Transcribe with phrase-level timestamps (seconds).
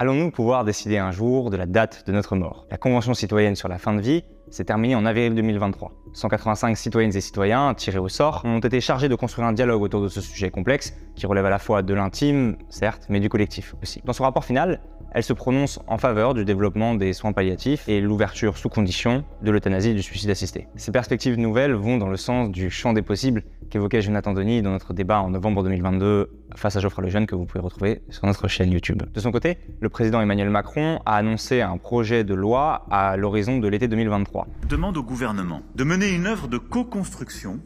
[0.00, 2.66] Allons-nous pouvoir décider un jour de la date de notre mort?
[2.68, 5.92] La Convention citoyenne sur la fin de vie s'est terminée en avril 2023.
[6.12, 10.02] 185 citoyennes et citoyens tirés au sort ont été chargés de construire un dialogue autour
[10.02, 13.76] de ce sujet complexe qui relève à la fois de l'intime, certes, mais du collectif
[13.82, 14.02] aussi.
[14.04, 14.80] Dans son rapport final,
[15.14, 19.50] elle se prononce en faveur du développement des soins palliatifs et l'ouverture sous condition de
[19.52, 20.66] l'euthanasie et du suicide assisté.
[20.74, 24.72] Ces perspectives nouvelles vont dans le sens du champ des possibles qu'évoquait Jonathan Denis dans
[24.72, 28.48] notre débat en novembre 2022 face à Geoffroy Lejeune que vous pouvez retrouver sur notre
[28.48, 29.02] chaîne YouTube.
[29.12, 33.58] De son côté, le président Emmanuel Macron a annoncé un projet de loi à l'horizon
[33.58, 34.48] de l'été 2023.
[34.68, 37.60] Demande au gouvernement de mener une œuvre de co-construction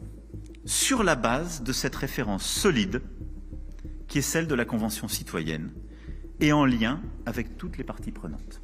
[0.65, 3.01] sur la base de cette référence solide
[4.07, 5.71] qui est celle de la Convention citoyenne
[6.39, 8.61] et en lien avec toutes les parties prenantes.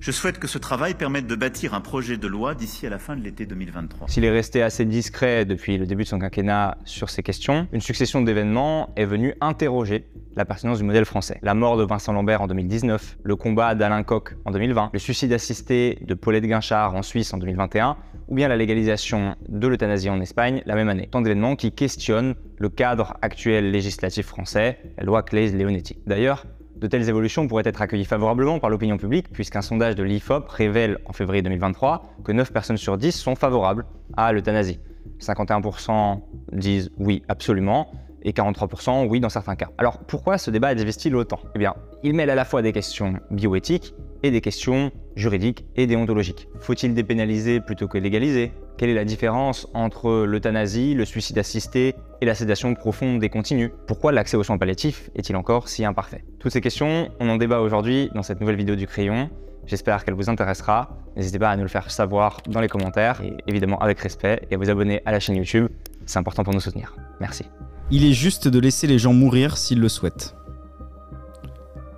[0.00, 2.98] Je souhaite que ce travail permette de bâtir un projet de loi d'ici à la
[2.98, 4.08] fin de l'été 2023.
[4.08, 7.80] S'il est resté assez discret depuis le début de son quinquennat sur ces questions, une
[7.80, 11.38] succession d'événements est venue interroger la pertinence du modèle français.
[11.42, 15.32] La mort de Vincent Lambert en 2019, le combat d'Alain Koch en 2020, le suicide
[15.32, 17.96] assisté de Paulette Guinchard en Suisse en 2021,
[18.28, 21.08] ou bien la légalisation de l'euthanasie en Espagne la même année.
[21.10, 25.98] Tant d'événements qui questionnent le cadre actuel législatif français, la loi Claes-Leonetti.
[26.06, 26.46] D'ailleurs,
[26.76, 30.98] de telles évolutions pourraient être accueillies favorablement par l'opinion publique, puisqu'un sondage de l'IFOP révèle
[31.06, 33.86] en février 2023 que 9 personnes sur 10 sont favorables
[34.16, 34.80] à l'euthanasie.
[35.20, 36.20] 51%
[36.52, 37.90] disent oui absolument,
[38.22, 39.70] et 43% oui dans certains cas.
[39.78, 41.40] Alors pourquoi ce débat divise-t-il autant?
[41.54, 45.86] Eh bien, il mêle à la fois des questions bioéthiques et des questions juridiques et
[45.86, 46.48] déontologiques.
[46.60, 48.52] Faut-il dépénaliser plutôt que légaliser?
[48.76, 53.72] Quelle est la différence entre l'euthanasie, le suicide assisté et la sédation profonde et continue
[53.86, 56.24] Pourquoi l'accès aux soins palliatifs est-il encore si imparfait?
[56.40, 59.30] Toutes ces questions, on en débat aujourd'hui dans cette nouvelle vidéo du crayon.
[59.66, 60.98] J'espère qu'elle vous intéressera.
[61.16, 64.56] N'hésitez pas à nous le faire savoir dans les commentaires, et évidemment avec respect, et
[64.56, 65.68] à vous abonner à la chaîne YouTube.
[66.04, 66.96] C'est important pour nous soutenir.
[67.20, 67.44] Merci.
[67.92, 70.34] Il est juste de laisser les gens mourir s'ils le souhaitent.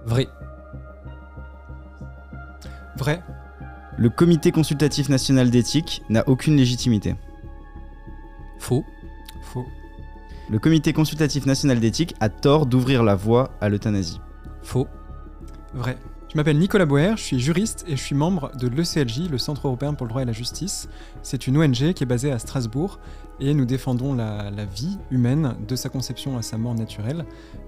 [0.04, 0.28] Vrai.
[2.98, 3.22] Vrai.
[3.98, 7.14] Le Comité consultatif national d'éthique n'a aucune légitimité.
[8.58, 8.84] Faux.
[9.40, 9.64] Faux.
[10.50, 14.20] Le Comité consultatif national d'éthique a tort d'ouvrir la voie à l'euthanasie.
[14.62, 14.86] Faux.
[15.72, 15.96] Vrai.
[16.28, 19.66] Je m'appelle Nicolas Boer, je suis juriste et je suis membre de l'ECLJ, le Centre
[19.66, 20.88] européen pour le droit et la justice.
[21.22, 23.00] C'est une ONG qui est basée à Strasbourg
[23.40, 27.24] et nous défendons la, vie humaine de sa conception à sa mort naturelle.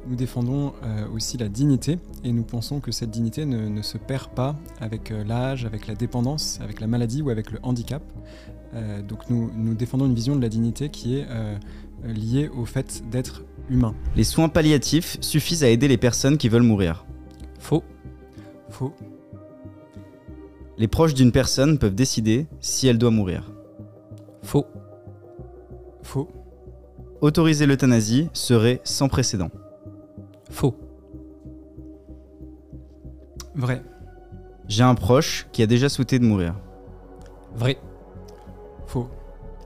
[0.07, 4.31] Nous défendons euh, aussi la dignité et nous pensons que cette dignité ne, se perd
[4.31, 8.03] pas avec euh, l'âge, avec la dépendance, avec la maladie ou avec le handicap.
[8.75, 11.27] Euh, donc nous, nous, défendons une vision de la dignité qui est
[12.05, 13.95] liée au fait d'être humain.
[14.17, 17.07] Les soins palliatifs suffisent à aider les personnes qui veulent mourir.
[17.59, 17.83] Faux.
[18.71, 18.95] Faux.
[20.79, 23.53] Les proches d'une personne peuvent décider si elle doit mourir.
[24.43, 24.65] Faux.
[26.09, 26.27] Faux.
[27.21, 29.51] Autoriser l'euthanasie serait sans précédent.
[30.51, 30.75] Faux.
[33.55, 33.83] Vrai.
[34.69, 36.55] J'ai un proche qui a déjà souhaité de mourir.
[37.55, 37.77] Vrai.
[38.87, 39.11] Faux.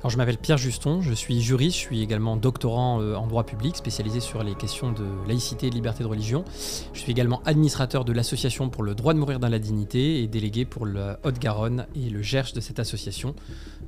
[0.02, 3.44] Alors, je m'appelle Pierre Juston, je suis juriste, je suis également doctorant euh, en droit
[3.44, 6.44] public spécialisé sur les questions de laïcité et de liberté de religion.
[6.92, 10.26] Je suis également administrateur de l'association pour le droit de mourir dans la dignité et
[10.26, 13.36] délégué pour le Haute-Garonne et le Gerche de cette association.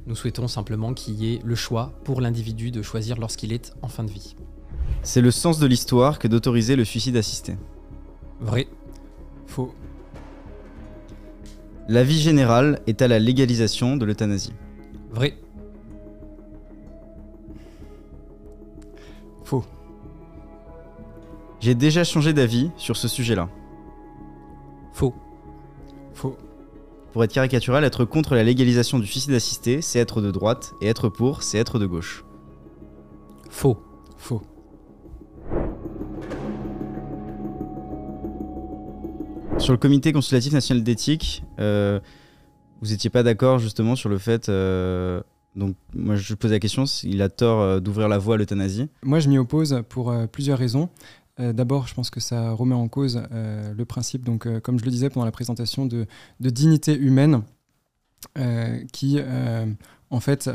[0.07, 3.89] Nous souhaitons simplement qu'il y ait le choix pour l'individu de choisir lorsqu'il est en
[3.89, 4.37] fin de vie.
[5.03, 7.57] C'est le sens de l'histoire que d'autoriser le suicide assisté.
[8.39, 8.69] Vrai.
[9.49, 9.75] Faux.
[11.89, 14.53] La vie générale est à la légalisation de l'euthanasie.
[15.11, 15.35] Vrai.
[21.65, 23.49] J'ai déjà changé d'avis sur ce sujet-là.
[24.93, 25.15] Faux.
[26.13, 26.37] Faux.
[27.15, 30.89] Pour être caricatural, être contre la légalisation du suicide assisté, c'est être de droite, et
[30.89, 32.27] être pour, c'est être de gauche.
[33.49, 33.79] Faux.
[34.19, 34.43] Faux.
[39.57, 41.99] Sur le comité consultatif national d'éthique, euh,
[42.83, 45.23] vous n'étiez pas d'accord justement sur le fait euh,
[45.57, 48.89] donc, moi, je pose la question il a tort euh, d'ouvrir la voie à l'euthanasie
[49.05, 50.89] Moi, je m'y oppose pour euh, plusieurs raisons.
[51.41, 54.91] Euh, d'abord, je pense que ça remet en cause le principe, donc, comme je le
[54.91, 56.07] disais pendant la présentation, de,
[56.41, 57.43] dignité humaine
[58.93, 59.19] qui,
[60.11, 60.51] en fait,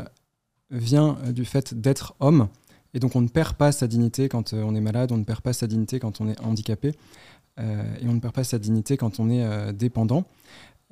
[0.70, 2.48] vient du fait d'être homme.
[2.94, 5.42] Et donc, on ne perd pas sa dignité quand on est malade, on ne perd
[5.42, 6.94] pas sa dignité quand on est handicapé,
[7.58, 10.24] et on ne perd pas sa dignité quand on est dépendant.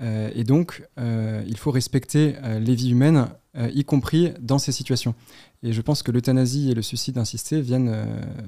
[0.01, 3.29] Et donc, il faut respecter les vies humaines
[3.59, 5.15] euh, y compris dans ces situations.
[5.63, 8.05] Et je pense que l'euthanasie et le suicide insisté viennent euh,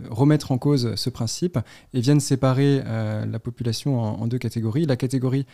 [0.08, 1.58] remettre en cause ce principe
[1.94, 4.87] et viennent séparer euh, la population en, deux catégories.
[4.87, 5.47] La catégorie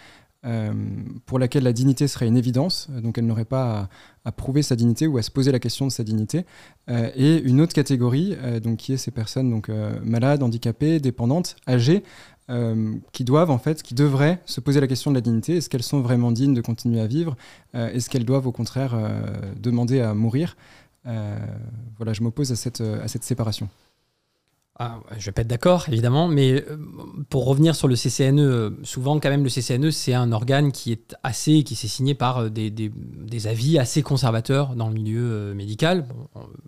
[1.25, 3.89] pour laquelle la dignité serait une évidence, donc elle n'aurait pas
[4.25, 6.45] à, prouver sa dignité ou à se poser la question de sa dignité,
[6.89, 9.69] et une autre catégorie, donc qui est ces personnes donc
[10.05, 12.05] malades, handicapées, dépendantes, âgées,
[13.13, 15.57] qui doivent en fait, qui devraient se poser la question de la dignité.
[15.57, 17.37] Est-ce qu'elles sont vraiment dignes de continuer à vivre?
[17.75, 18.97] Est-ce qu'elles doivent au contraire
[19.57, 20.57] demander à mourir?
[21.05, 23.69] Voilà, je m'oppose à cette, à cette séparation.
[24.79, 26.77] Ah, je vais pas être d'accord, évidemment, mais euh,
[27.31, 30.93] pour revenir sur le CCNE, euh, souvent quand même le CCNE, c'est un organe qui
[30.93, 35.55] est assez, qui s'est signé par euh, des, des, avis assez conservateurs dans le milieu
[35.55, 36.07] médical,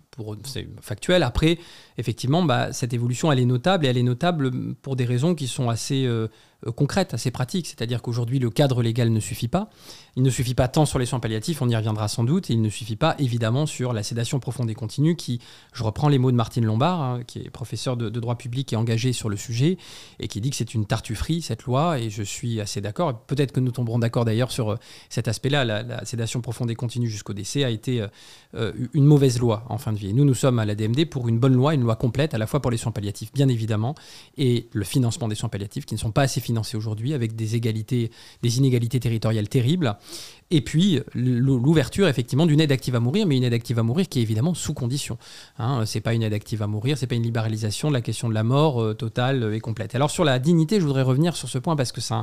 [0.09, 1.21] pour c'est factuel.
[1.21, 1.59] Après,
[1.99, 5.47] effectivement, bah, cette évolution, elle est notable, et elle est notable pour des raisons qui
[5.47, 6.27] sont assez euh,
[6.75, 7.67] concrète, assez pratique.
[7.67, 9.69] C'est-à-dire qu'aujourd'hui, le cadre légal ne suffit pas.
[10.15, 12.53] Il ne suffit pas tant sur les soins palliatifs, on y reviendra sans doute, et
[12.53, 15.39] il ne suffit pas évidemment sur la sédation profonde et continue, qui,
[15.71, 18.75] je reprends les mots de Martine Lombard, hein, qui est professeur de, droit public et
[18.75, 19.77] engagé sur le sujet,
[20.19, 23.17] et qui dit que c'est une tartufferie, cette loi, et je suis assez d'accord.
[23.27, 24.75] Peut-être que nous tomberons d'accord d'ailleurs sur euh,
[25.09, 25.63] cet aspect-là.
[25.63, 28.05] La, sédation profonde et continue jusqu'au décès a été
[28.55, 30.09] euh, une mauvaise loi en fin de vie.
[30.09, 32.37] Et nous, nous sommes à la DMD pour une bonne loi, une loi complète, à
[32.37, 33.95] la fois pour les soins palliatifs, bien évidemment,
[34.37, 37.55] et le financement des soins palliatifs, qui ne sont pas assez financé aujourd'hui avec des
[37.55, 38.09] égalités,
[38.41, 39.95] des inégalités territoriales terribles.
[40.51, 44.09] Et puis l'ouverture effectivement d'une aide active à mourir, mais une aide active à mourir
[44.09, 45.19] qui est évidemment sous condition.
[45.59, 48.29] Hein, c'est pas une aide active à mourir, c'est pas une libéralisation de la question
[48.29, 49.93] de la mort euh, totale et complète.
[49.93, 52.15] Alors sur la dignité, je voudrais revenir sur ce point parce que c'est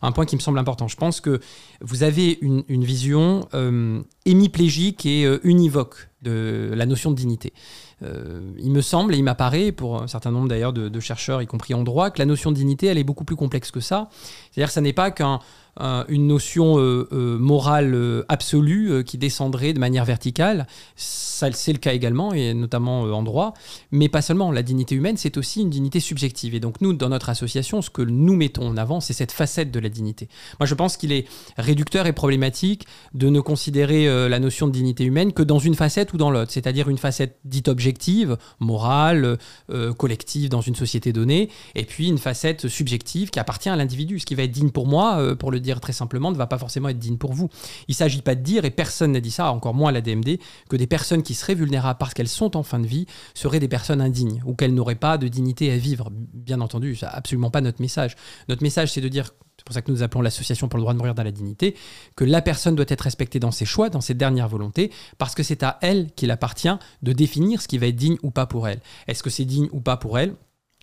[0.00, 0.88] un, point qui me semble important.
[0.88, 1.40] Je pense que
[1.82, 7.52] vous avez une, vision euh, hémiplégique et euh, univoque de la notion de dignité.
[8.02, 11.46] Euh, il me semble, et il m'apparaît, pour un certain nombre d'ailleurs de, chercheurs, y
[11.46, 14.08] compris en droit, que la notion de dignité, elle est beaucoup plus complexe que ça.
[14.50, 15.40] C'est-à-dire que ça n'est pas qu'un
[15.80, 20.66] euh, une notion euh, euh, morale absolue qui descendrait de manière verticale.
[20.96, 23.54] Ça, c'est le cas également, et notamment en droit.
[23.90, 24.52] Mais pas seulement.
[24.52, 26.54] La dignité humaine, c'est aussi une dignité subjective.
[26.54, 29.70] Et donc, nous, dans notre association, ce que nous mettons en avant, c'est cette facette
[29.70, 30.28] de la dignité.
[30.60, 31.26] Moi, je pense qu'il est
[31.56, 36.12] réducteur et problématique de ne considérer la notion de dignité humaine que dans une facette
[36.12, 36.52] ou dans l'autre.
[36.52, 39.38] C'est-à-dire une facette dite objective, morale,
[39.98, 44.18] collective dans une société donnée, et puis une facette subjective qui appartient à l'individu.
[44.20, 46.58] Ce qui va être digne pour moi, pour le dire très simplement, ne va pas
[46.58, 47.48] forcément être digne pour vous.
[47.88, 50.38] Il ne s'agit pas de dire, et personne n'a dit ça, encore moins la DMD,
[50.68, 53.68] que des personnes qui seraient vulnérables parce qu'elles sont en fin de vie seraient des
[53.68, 56.10] personnes indignes ou qu'elles n'auraient pas de dignité à vivre.
[56.12, 58.14] Bien entendu, c'est absolument pas notre message.
[58.48, 60.92] Notre message, c'est de dire c'est pour ça que nous appelons l'association pour le droit
[60.92, 61.76] de mourir dans la dignité,
[62.16, 65.42] que la personne doit être respectée dans ses choix, dans ses dernières volontés, parce que
[65.42, 68.68] c'est à elle qu'il appartient de définir ce qui va être digne ou pas pour
[68.68, 68.80] elle.
[69.06, 70.34] Est-ce que c'est digne ou pas pour elle?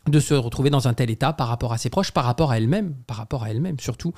[0.08, 2.58] De se retrouver dans un tel état par rapport à ses proches, par rapport à
[2.58, 4.14] elle-même, par rapport à elle-même surtout,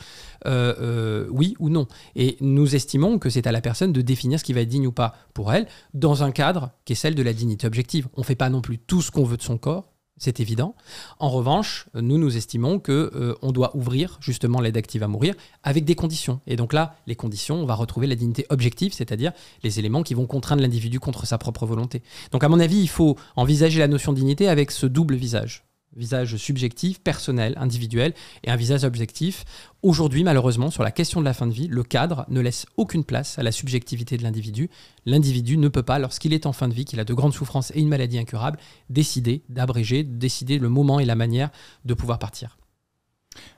[0.45, 1.88] euh, euh, oui ou non.
[2.15, 4.88] Et nous estimons que c'est à la personne de définir ce qui va être digne
[4.88, 8.07] ou pas pour elle, dans un cadre qui est celle de la dignité objective.
[8.15, 10.75] On ne fait pas non plus tout ce qu'on veut de son corps, c'est évident.
[11.19, 15.35] En revanche, nous, nous estimons que euh, on doit ouvrir justement l'aide active à mourir
[15.63, 16.39] avec des conditions.
[16.47, 19.33] Et donc là, les conditions, on va retrouver la dignité objective, c'est-à-dire
[19.63, 22.03] les éléments qui vont contraindre l'individu contre sa propre volonté.
[22.31, 25.65] Donc à mon avis, il faut envisager la notion de dignité avec ce double visage
[25.95, 28.13] visage subjectif, personnel, individuel,
[28.44, 29.45] et un visage objectif.
[29.81, 33.04] Aujourd'hui, malheureusement, sur la question de la fin de vie, le cadre ne laisse aucune
[33.04, 34.69] place à la subjectivité de l'individu.
[35.06, 37.72] L'individu ne peut pas, lorsqu'il est en fin de vie, qu'il a de grandes souffrances
[37.75, 38.60] et une maladie incurable,
[38.90, 41.50] décider d'abréger, décider le moment et la manière
[41.86, 42.57] de pouvoir partir.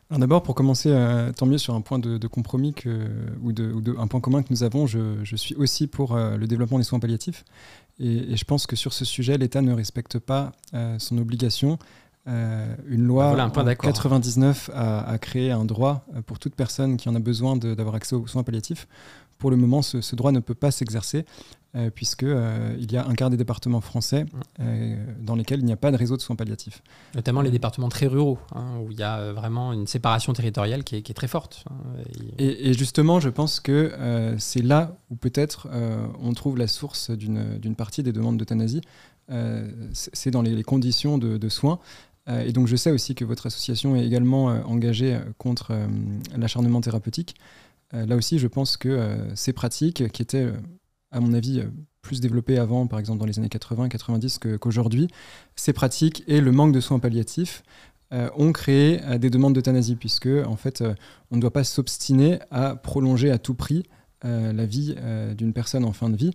[0.09, 2.75] Alors d'abord, pour commencer, euh, tant mieux sur un point de, compromis
[3.41, 6.77] ou, de, un point commun que nous avons, je, suis aussi pour euh, le développement
[6.77, 7.43] des soins palliatifs.
[7.99, 11.79] Et, je pense que sur ce sujet, l'État ne respecte pas euh, son obligation
[12.27, 17.15] euh, une loi en 99 a, créé un droit euh, pour toute personne qui en
[17.15, 18.87] a besoin d'avoir accès aux soins palliatifs.
[19.37, 21.25] Pour le moment, ce, droit ne peut pas s'exercer
[21.75, 24.25] euh, puisqu'il y a un quart des départements français
[25.19, 26.81] dans lesquels il n'y a pas de réseau de soins palliatifs.
[27.15, 30.95] Notamment les départements très ruraux, hein, où il y a vraiment une séparation territoriale qui
[30.95, 31.65] est, très forte.
[31.69, 31.75] Hein,
[32.39, 32.73] et...
[32.73, 35.67] justement, je pense que c'est là où peut-être
[36.19, 38.81] on trouve la source d'une partie des demandes d'euthanasie.
[39.91, 41.79] c'est dans les, conditions de, de soins.
[42.29, 45.73] Euh, et donc je sais aussi que votre association est également euh, engagée euh, contre
[46.35, 47.35] l'acharnement thérapeutique.
[47.93, 50.51] là aussi, je pense que ces pratiques, qui étaient,
[51.11, 51.63] à mon avis,
[52.01, 55.07] plus développées avant, par exemple dans les années 80-90 qu'aujourd'hui,
[55.55, 57.63] ces pratiques et le manque de soins palliatifs
[58.11, 60.83] ont créé des demandes d'euthanasie, puisque en fait,
[61.31, 63.83] on ne doit pas s'obstiner à prolonger à tout prix
[64.23, 64.95] la vie
[65.37, 66.31] d'une personne en fin de vie,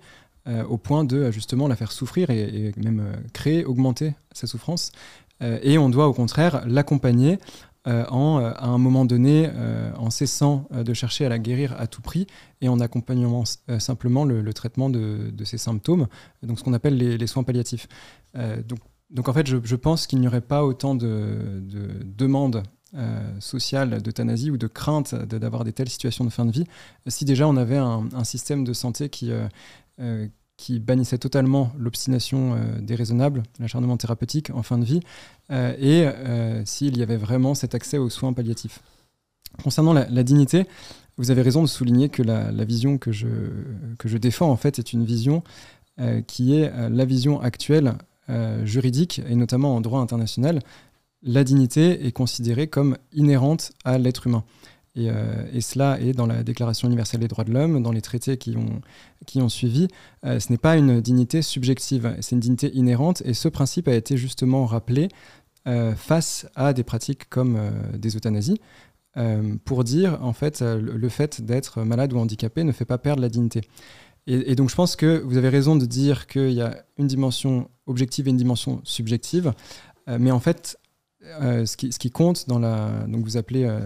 [0.47, 3.03] au point de justement la faire souffrir et, et même
[3.35, 4.93] créer, augmenter sa souffrance.
[5.43, 7.39] Euh, et on doit au contraire l'accompagner
[7.87, 9.49] euh, en, euh, à un moment donné,
[9.97, 12.27] en cessant de chercher à la guérir à tout prix
[12.61, 13.45] et en accompagnant
[13.79, 16.07] simplement le, traitement de, de, ces symptômes,
[16.43, 17.89] donc ce qu'on appelle les, soins palliatifs.
[18.35, 22.63] donc, en fait, je, pense qu'il n'y aurait pas autant de, de demandes
[23.39, 26.65] sociales d'euthanasie ou de crainte d'avoir des telles situations de fin de vie
[27.07, 29.31] si déjà on avait un système de santé qui,
[30.61, 35.01] qui bannissait totalement l'obstination déraisonnable, l'acharnement thérapeutique en fin de vie,
[35.51, 36.07] et
[36.67, 38.81] s'il y avait vraiment cet accès aux soins palliatifs.
[39.65, 40.67] Concernant la, dignité,
[41.17, 43.27] vous avez raison de souligner que la, vision que je,
[43.99, 45.43] que je défends en fait est une vision
[46.27, 47.95] qui est la vision actuelle
[48.65, 50.61] juridique et notamment en droit international
[51.23, 54.45] la dignité est considérée comme inhérente à l'être humain.
[55.09, 58.37] Euh, et, cela est dans la Déclaration universelle des droits de l'homme, dans les traités
[58.37, 58.81] qui ont,
[59.27, 59.89] qui ont suivi.
[60.25, 63.23] Euh, ce n'est pas une dignité subjective, c'est une dignité inhérente.
[63.25, 65.09] Et ce principe a été justement rappelé
[65.69, 67.59] euh, face à des pratiques comme
[67.97, 68.61] des euthanasies,
[69.65, 73.29] pour dire en fait le, fait d'être malade ou handicapé ne fait pas perdre la
[73.29, 73.61] dignité.
[74.27, 77.09] Et, et, donc je pense que vous avez raison de dire qu'il y a une
[77.09, 79.53] dimension objective et une dimension subjective.
[80.07, 80.79] mais en fait,
[81.23, 83.05] euh, ce, qui, ce, qui, compte dans la.
[83.07, 83.79] Donc, vous appelez euh,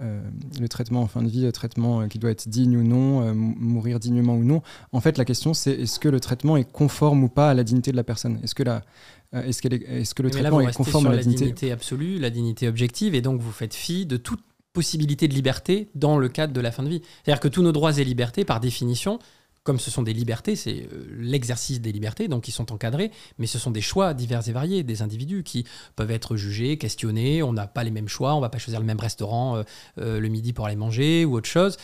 [0.00, 0.22] euh,
[0.58, 4.34] le traitement en fin de vie, traitement qui doit être digne ou non, mourir dignement
[4.34, 4.62] ou non.
[4.92, 7.62] En fait, la question, c'est est-ce que le traitement est conforme ou pas à la
[7.62, 8.38] dignité de la personne?
[8.42, 8.82] Est-ce que, la,
[9.32, 11.40] est-ce, est, est-ce que le traitement est conforme à la, dignité?
[11.40, 14.40] La dignité absolue, la dignité objective, et donc vous faites fi de toute
[14.72, 17.00] possibilité de liberté dans le cadre de la fin de vie.
[17.24, 19.18] C'est-à-dire que tous nos droits et libertés, par définition,
[19.66, 23.46] comme ce sont des libertés, c'est euh, l'exercice des libertés, donc ils sont encadrés, mais
[23.46, 27.42] ce sont des choix divers et variés des individus qui peuvent être jugés, questionnés.
[27.42, 29.62] On n'a pas les mêmes choix, on va pas choisir le même restaurant euh,
[29.98, 31.76] euh, le midi pour aller manger ou autre chose.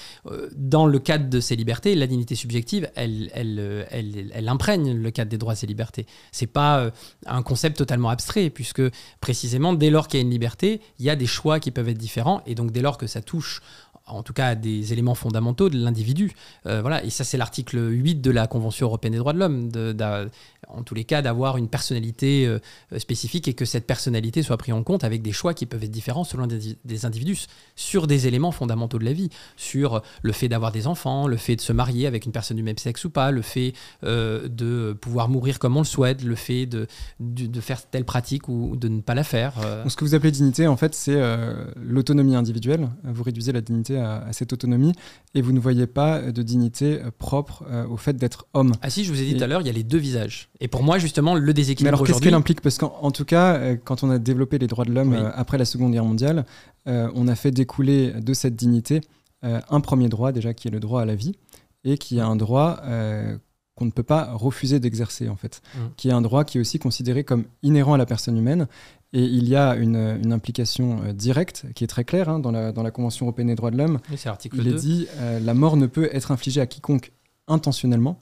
[0.54, 5.54] dans le cadre de ces libertés, la dignité subjective, elle imprègne le cadre des droits
[5.60, 6.06] et libertés.
[6.30, 6.90] C'est pas
[7.26, 8.82] un concept totalement abstrait, puisque
[9.20, 11.88] précisément, dès lors qu'il y a une liberté, il y a des choix qui peuvent
[11.88, 13.60] être différents, et donc dès lors que ça touche
[14.06, 16.32] en tout cas des éléments fondamentaux de l'individu.
[16.66, 19.70] Euh, voilà, et ça c'est l'article 8 de la Convention européenne des droits de l'homme,
[20.68, 22.58] en tous les cas d'avoir une personnalité euh,
[22.98, 25.90] spécifique et que cette personnalité soit prise en compte avec des choix qui peuvent être
[25.90, 30.72] différents selon des, individus sur des éléments fondamentaux de la vie, sur le fait d'avoir
[30.72, 33.30] des enfants, le fait de se marier avec une personne du même sexe ou pas,
[33.30, 33.72] le fait
[34.04, 36.86] euh, de pouvoir mourir comme on le souhaite, le fait de,
[37.18, 39.54] de, faire telle pratique ou de ne pas la faire.
[39.86, 41.20] ce que vous appelez dignité, en fait, c'est
[41.76, 42.88] l'autonomie individuelle.
[43.04, 44.92] Vous réduisez la dignité à, cette autonomie
[45.34, 48.72] et vous ne voyez pas de dignité euh, propre euh, au fait d'être homme.
[48.82, 50.48] Ah si, je vous ai dit tout à l'heure, il y a les deux visages.
[50.60, 52.60] Et pour moi, justement, le déséquilibre alors, qu'est-ce qu'elle implique?
[52.60, 55.64] Parce qu'en tout cas, euh, quand on a développé les droits de l'homme après la
[55.64, 56.44] Seconde Guerre mondiale,
[56.86, 59.00] on a fait découler de cette dignité
[59.42, 61.36] un premier droit déjà qui est le droit à la vie
[61.84, 62.80] et qui est un droit
[63.74, 65.78] qu'on ne peut pas refuser d'exercer en fait, mmh.
[65.96, 68.68] qui est un droit qui est aussi considéré comme inhérent à la personne humaine
[69.14, 72.72] et il y a une, implication euh, directe qui est très claire hein, dans, la,
[72.72, 73.98] dans, la, Convention européenne des droits de l'homme.
[74.54, 77.12] il est dit euh, la mort ne peut être infligée à quiconque
[77.46, 78.18] intentionnellement.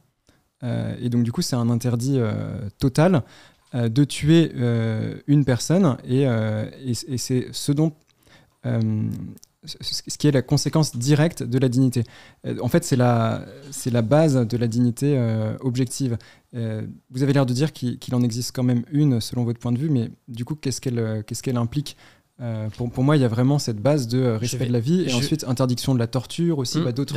[0.63, 2.21] Euh, et donc du coup, c'est un interdit
[2.79, 3.23] total
[3.73, 4.53] de tuer
[5.29, 5.97] une personne.
[6.09, 7.93] Et, et c'est ce dont
[9.65, 12.05] ce qui est la conséquence directe de la dignité.
[12.47, 13.45] Euh, en fait, c'est la,
[13.91, 16.17] la base de la dignité euh, objective.
[16.55, 19.73] Euh, vous avez l'air de dire qu'il, en existe quand même une selon votre point
[19.73, 21.97] de vue, mais du coup, qu'est-ce qu'elle, qu'est-ce qu'elle implique
[22.77, 25.15] pour, pour, moi, il y a vraiment cette base de respect de la vie et
[25.15, 27.15] ensuite interdiction de la torture aussi, mmh, bah, d'autres,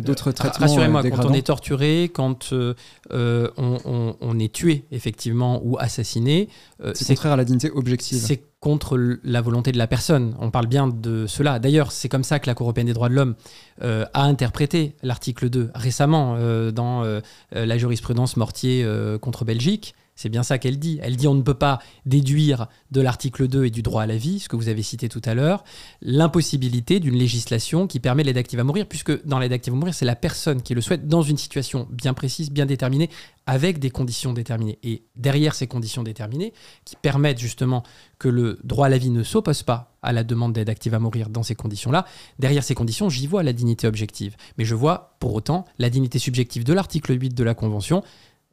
[0.00, 0.66] d'autres traitements.
[0.66, 6.48] Rassurez-moi, quand on est torturé, quand on, on, est tué effectivement ou assassiné,
[6.94, 8.18] c'est, contraire à la dignité objective.
[8.18, 10.36] C'est contre la volonté de la personne.
[10.38, 11.58] On parle bien de cela.
[11.58, 13.34] D'ailleurs, c'est comme ça que la Cour européenne des droits de l'homme
[13.82, 17.20] euh, a interprété l'article 2 récemment euh, dans euh,
[17.52, 18.86] la jurisprudence Mortier
[19.20, 19.94] contre Belgique.
[20.20, 20.98] C'est bien ça qu'elle dit.
[21.02, 24.18] Elle dit on ne peut pas déduire de l'article 2 et du droit à la
[24.18, 25.64] vie, ce que vous avez cité tout à l'heure,
[26.02, 29.94] l'impossibilité d'une législation qui permet l'aide active à mourir, puisque dans l'aide active à mourir,
[29.94, 33.08] c'est la personne qui le souhaite dans une situation bien précise, bien déterminée,
[33.46, 34.78] avec des conditions déterminées.
[34.82, 36.52] Et derrière ces conditions déterminées,
[36.84, 37.82] qui permettent justement
[38.18, 40.98] que le droit à la vie ne s'oppose pas à la demande d'aide active à
[40.98, 42.04] mourir dans ces conditions-là,
[42.38, 44.36] derrière ces conditions, j'y vois la dignité objective.
[44.58, 48.02] Mais je vois pour autant la dignité subjective de l'article 8 de la Convention,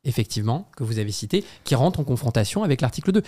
[0.05, 3.23] effectivement, que vous avez cité, qui rentre en confrontation avec l'article 2.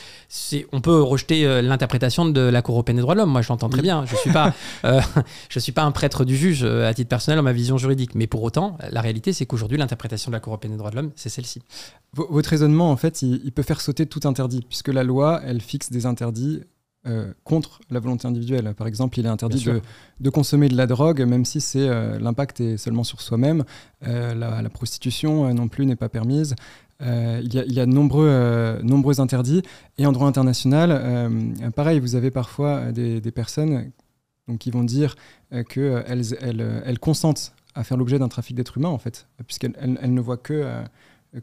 [0.72, 3.50] On peut rejeter euh, l'interprétation de la Cour européenne des droits de l'homme, moi je
[3.50, 4.54] l'entends très bien, je ne suis, pas,
[4.86, 5.02] euh,
[5.58, 8.28] suis pas un prêtre du juge euh, à titre personnel dans ma vision juridique, mais
[8.28, 11.12] pour autant, la réalité c'est qu'aujourd'hui l'interprétation de la Cour européenne des droits de l'homme,
[11.16, 11.62] c'est celle-ci.
[12.14, 15.92] Votre raisonnement, en fait, il, peut faire sauter tout interdit, puisque la loi, elle fixe
[15.92, 16.62] des interdits
[17.08, 18.74] euh, contre la volonté individuelle.
[18.76, 19.66] Par exemple, il est interdit
[20.20, 23.64] de, consommer de la drogue, même si c'est euh, l'impact est seulement sur soi-même.
[24.06, 26.56] Euh, la, prostitution non plus n'est pas permise.
[27.00, 29.62] il, y a, de nombreux, nombreux interdits.
[29.98, 31.32] Et en droit international,
[31.74, 33.92] pareil, vous avez parfois des, personnes
[34.50, 35.16] donc, qui vont dire
[35.70, 40.14] qu'elles elles, elles, consentent à faire l'objet d'un trafic d'êtres humains, en fait, puisqu'elles elles,
[40.14, 40.84] ne voient que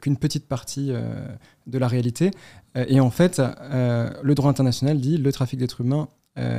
[0.00, 1.26] qu'une petite partie euh,
[1.66, 2.30] de la réalité.
[2.76, 6.08] Euh, et en fait, euh, le droit international dit le trafic d'êtres humains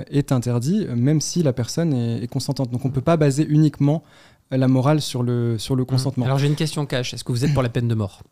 [0.10, 2.72] est interdit, même si la personne est, consentante.
[2.72, 4.02] Donc on ne peut pas baser uniquement
[4.50, 6.26] la morale sur le, sur le consentement.
[6.26, 7.14] Alors j'ai une question cash.
[7.14, 8.24] Est-ce que vous êtes pour la peine de mort?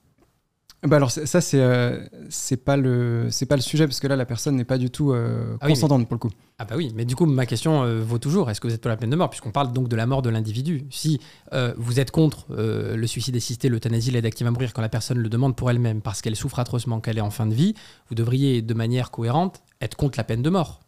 [0.87, 4.15] Bah alors ça c'est euh, c'est pas le c'est pas le sujet parce que là
[4.15, 6.31] la personne n'est pas du tout euh, Ah oui, consentante pour le coup.
[6.57, 8.49] Ah bah oui, mais du coup ma question euh, vaut toujours.
[8.49, 9.29] Est-ce que vous êtes pour la peine de mort?
[9.29, 11.19] Puisqu'on parle donc de la mort de l'individu Si
[11.53, 14.89] euh, vous êtes contre euh, le suicide assisté, l'euthanasie, l'aide active à mourir quand la
[14.89, 17.73] personne le demande pour elle-même parce qu'elle souffre atrocement, qu'elle est en fin de vie,
[18.09, 20.81] vous devriez de manière cohérente être contre la peine de mort.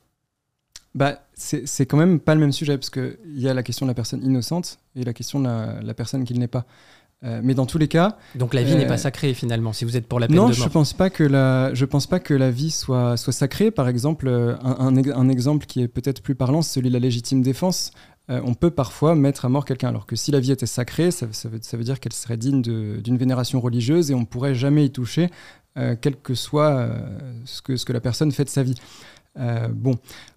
[0.95, 3.61] Bah c'est c'est quand même pas le même sujet parce que il y a la
[3.61, 6.47] question de la personne innocente et la question de la, la personne qui ne l'est
[6.47, 6.65] pas.
[7.23, 9.85] Euh, mais dans tous les cas, Donc la vie Euh, n'est pas sacrée finalement si
[9.85, 10.69] vous êtes pour la peine non, de je mort.
[10.69, 13.71] pense pas que la, je pense pas que la vie soit, soit sacrée.
[13.71, 16.89] Par exemple, euh, un, un ex- un exemple qui est peut-être plus parlant, c'est celui
[16.89, 17.89] de la légitime défense.
[18.29, 21.09] Euh, on peut parfois mettre à mort quelqu'un, alors que si la vie était sacrée,
[21.11, 24.53] ça, ça veut, ça veut dire qu'elle serait digne d'une vénération religieuse et on pourrait
[24.53, 25.31] jamais y toucher,
[25.77, 26.99] euh, quel que soit euh,
[27.45, 28.75] ce, que, ce que la personne fait de sa vie.
[29.37, 29.95] Euh, bon,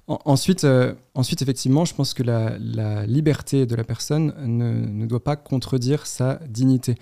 [0.09, 4.73] En- ensuite, euh, ensuite, effectivement, je pense que la, la liberté de la personne ne,
[4.87, 6.97] ne doit pas contredire sa dignité.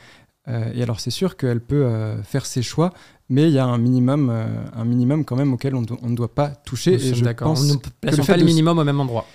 [0.47, 1.87] Euh, et alors, c'est sûr qu'elle peut
[2.23, 2.93] faire ses choix,
[3.29, 4.31] mais il y a un minimum,
[4.75, 6.93] un minimum quand même auquel on, do- on ne doit pas toucher.
[6.93, 7.75] Nous et je pense Nous
[8.11, 9.27] ne fait pas le minimum au même endroit.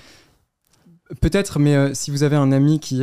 [1.22, 3.02] Peut-être, mais si vous avez un ami qui,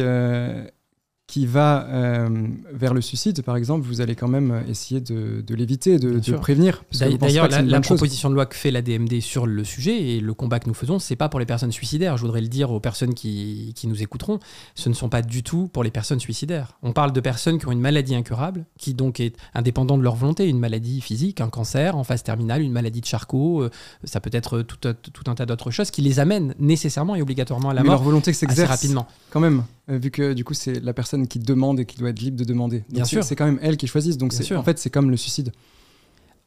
[1.30, 2.28] qui va euh,
[2.72, 6.32] vers le suicide, par exemple, vous allez quand même essayer de, de l'éviter, de, de
[6.36, 6.82] prévenir.
[6.98, 7.96] D'ailleurs, la, chose.
[7.96, 10.74] proposition de loi que fait la DMD sur le sujet et le combat que nous
[10.74, 12.16] faisons, c'est pas pour les personnes suicidaires.
[12.16, 14.40] Je voudrais le dire aux personnes qui, qui nous écouteront.
[14.74, 16.72] Ce ne sont pas du tout pour les personnes suicidaires.
[16.82, 20.16] On parle de personnes qui ont une maladie incurable, qui donc est indépendante de leur
[20.16, 23.70] volonté, une maladie physique, un cancer en phase terminale, une maladie de Charcot, euh,
[24.02, 27.22] ça peut être tout, un- tout un tas d'autres choses qui les amènent nécessairement et
[27.22, 29.06] obligatoirement à la mais leur mort volonté s'exerce rapidement.
[29.30, 32.10] quand même, euh, vu que du coup c'est la personne qui demande et qui doit
[32.10, 32.78] être libre de demander.
[32.80, 33.24] Donc, Bien sûr.
[33.24, 34.16] C'est quand même elle qui choisit.
[34.18, 35.52] Donc en fait c'est comme le suicide.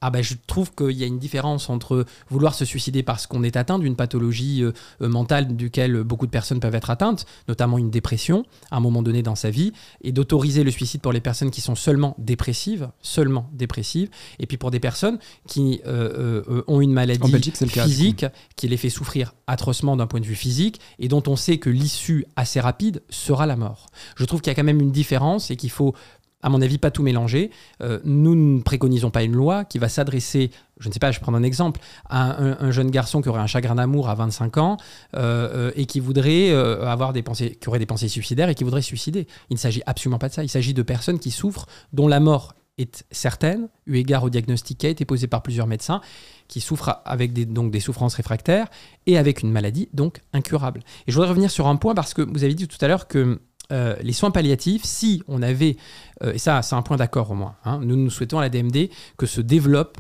[0.05, 3.41] Ah ben, je trouve qu'il y a une différence entre vouloir se suicider parce qu'on
[3.41, 7.77] est atteint d'une pathologie euh, euh, mentale duquel beaucoup de personnes peuvent être atteintes, notamment
[7.77, 11.21] une dépression à un moment donné dans sa vie, et d'autoriser le suicide pour les
[11.21, 16.43] personnes qui sont seulement dépressives, seulement dépressives, et puis pour des personnes qui euh, euh,
[16.49, 17.85] euh, ont une maladie Belgique cas.
[17.85, 21.57] physique qui les fait souffrir atrocement d'un point de vue physique et dont on sait
[21.57, 23.87] que l'issue assez rapide sera la mort.
[24.15, 25.95] Je trouve qu'il y a quand même une différence et qu'il faut,
[26.43, 27.49] à mon avis, pas tout mélanger.
[27.81, 31.19] Euh, nous ne préconisons pas une loi qui va s'adresser, je ne sais pas, je
[31.19, 31.79] prendre un exemple,
[32.09, 34.77] à un, un jeune garçon qui aurait un chagrin d'amour à 25 ans
[35.15, 38.63] euh, euh, et qui voudrait avoir des pensées, qui aurait des pensées suicidaires et qui
[38.63, 39.25] voudrait suicider.
[39.49, 40.43] Il ne s'agit absolument pas de ça.
[40.43, 44.79] Il s'agit de personnes qui souffrent, dont la mort est certaine, eu égard au diagnostic
[44.79, 46.01] qui a été posé par plusieurs médecins,
[46.47, 48.67] qui souffrent avec des, donc des souffrances réfractaires
[49.05, 50.81] et avec une maladie donc incurable.
[51.07, 53.07] Et je voudrais revenir sur un point parce que vous avez dit tout à l'heure
[53.07, 53.39] que
[53.73, 55.75] euh, les soins palliatifs, si on avait,
[56.23, 58.49] euh, et ça c'est un point d'accord au moins, hein, nous nous souhaitons à la
[58.49, 59.97] DMD que se développent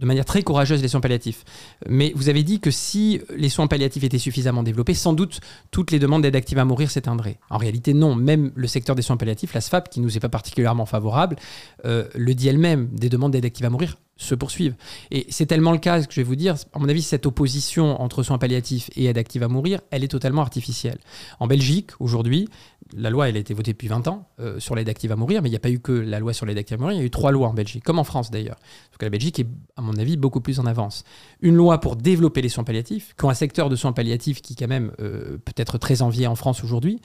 [0.00, 1.44] de manière très courageuse les soins palliatifs.
[1.86, 5.90] Mais vous avez dit que si les soins palliatifs étaient suffisamment développés, sans doute toutes
[5.90, 7.38] les demandes d'aide active à mourir s'éteindraient.
[7.50, 8.14] En réalité, non.
[8.14, 11.36] Même le secteur des soins palliatifs, la SFAP, qui nous est pas particulièrement favorable,
[11.84, 14.74] euh, le dit elle-même, des demandes d'aide active à mourir se poursuivent.
[15.10, 18.00] Et c'est tellement le cas que je vais vous dire, à mon avis, cette opposition
[18.00, 20.98] entre soins palliatifs et aide active à mourir, elle est totalement artificielle.
[21.40, 22.48] En Belgique, aujourd'hui,
[22.94, 25.42] la loi, elle a été votée depuis 20 ans euh, sur l'aide active à mourir,
[25.42, 27.00] mais il n'y a pas eu que la loi sur l'aide active à mourir, il
[27.00, 28.56] y a eu trois lois en Belgique, comme en France d'ailleurs.
[28.56, 31.04] Parce que la Belgique est, à mon avis, beaucoup plus en avance.
[31.40, 34.68] Une loi pour développer les soins palliatifs, qui un secteur de soins palliatifs qui, quand
[34.68, 37.00] même, euh, peut être très envié en France aujourd'hui.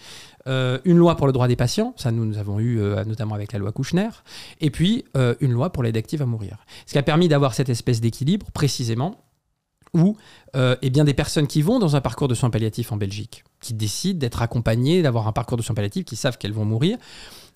[0.48, 3.52] Euh, une loi pour le droit des patients, ça nous, avons eu euh, notamment avec
[3.52, 4.10] la loi Kouchner.
[4.62, 6.58] Et puis, euh, une loi pour l'aide active à mourir.
[6.86, 9.24] Ce qui a permis d'avoir cette espèce d'équilibre, précisément,
[9.94, 10.18] où
[10.82, 13.74] eh bien, des personnes qui vont dans un parcours de soins palliatifs en Belgique, qui
[13.74, 16.98] décident d'être accompagnées, d'avoir un parcours de soins palliatifs, qui savent qu'elles vont mourir,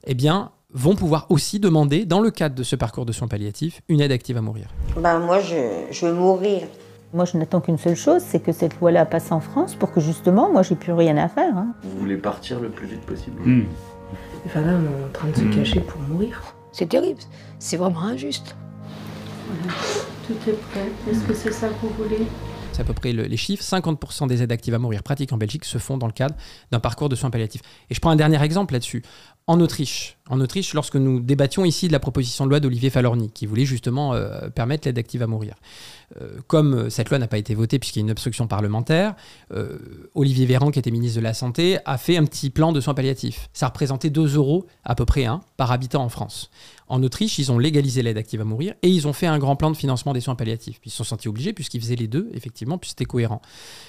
[0.06, 3.82] eh bien, vont pouvoir aussi demander, dans le cadre de ce parcours de soins palliatifs,
[3.90, 4.68] une aide active à mourir.
[4.98, 6.62] Ben moi, je veux mourir.
[7.14, 10.00] Moi, je n'attends qu'une seule chose, c'est que cette loi-là passe en France pour que
[10.00, 11.58] justement, moi, j'ai plus rien à faire.
[11.58, 11.74] hein.
[11.84, 13.42] Vous voulez partir le plus vite possible
[14.46, 16.42] Enfin là, on est en train de se cacher pour mourir.
[16.72, 17.20] C'est terrible,
[17.58, 18.56] c'est vraiment injuste.
[20.28, 20.88] Tout est prêt.
[21.10, 22.28] Est-ce que c'est ça que vous voulez?
[22.72, 23.64] C'est à peu près le- les chiffres.
[23.64, 26.36] 50% des aides actives à mourir pratiques en Belgique se font dans le cadre
[26.72, 27.62] d'un parcours de soins palliatifs.
[27.90, 29.04] Et je prends un dernier exemple là-dessus.
[29.50, 33.32] En Autriche, en Autriche, lorsque nous débattions ici de la proposition de loi d'Olivier Falorni,
[33.32, 35.56] qui voulait justement euh, permettre l'aide active à mourir,
[36.22, 39.16] euh, comme euh, cette loi n'a pas été votée puisqu'il y a une obstruction parlementaire,
[40.14, 42.94] Olivier Véran, qui était ministre de la Santé, a fait un petit plan de soins
[42.94, 43.50] palliatifs.
[43.52, 46.52] Ça représentait 2 euros à peu près un par habitant en France.
[46.88, 49.56] En Autriche, ils ont légalisé l'aide active à mourir et ils ont fait un grand
[49.56, 50.80] plan de financement des soins palliatifs.
[50.86, 53.42] Ils se sont sentis obligés puisqu'ils faisaient les deux, effectivement, puis c'était cohérent.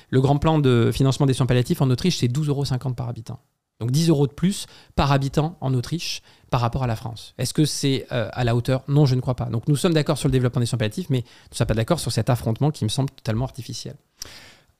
[0.08, 3.40] Le grand plan de financement des soins palliatifs en Autriche, c'est 12,50 euros par habitant.
[3.80, 7.34] Donc 10 euros de plus par habitant en Autriche par rapport à la France.
[7.38, 8.82] Est-ce que c'est euh, à la hauteur?
[8.88, 9.46] Non, je ne crois pas.
[9.46, 11.74] Donc nous sommes d'accord sur le développement des soins palliatifs, mais nous ne sommes pas
[11.74, 13.94] d'accord sur cet affrontement qui me semble totalement artificiel.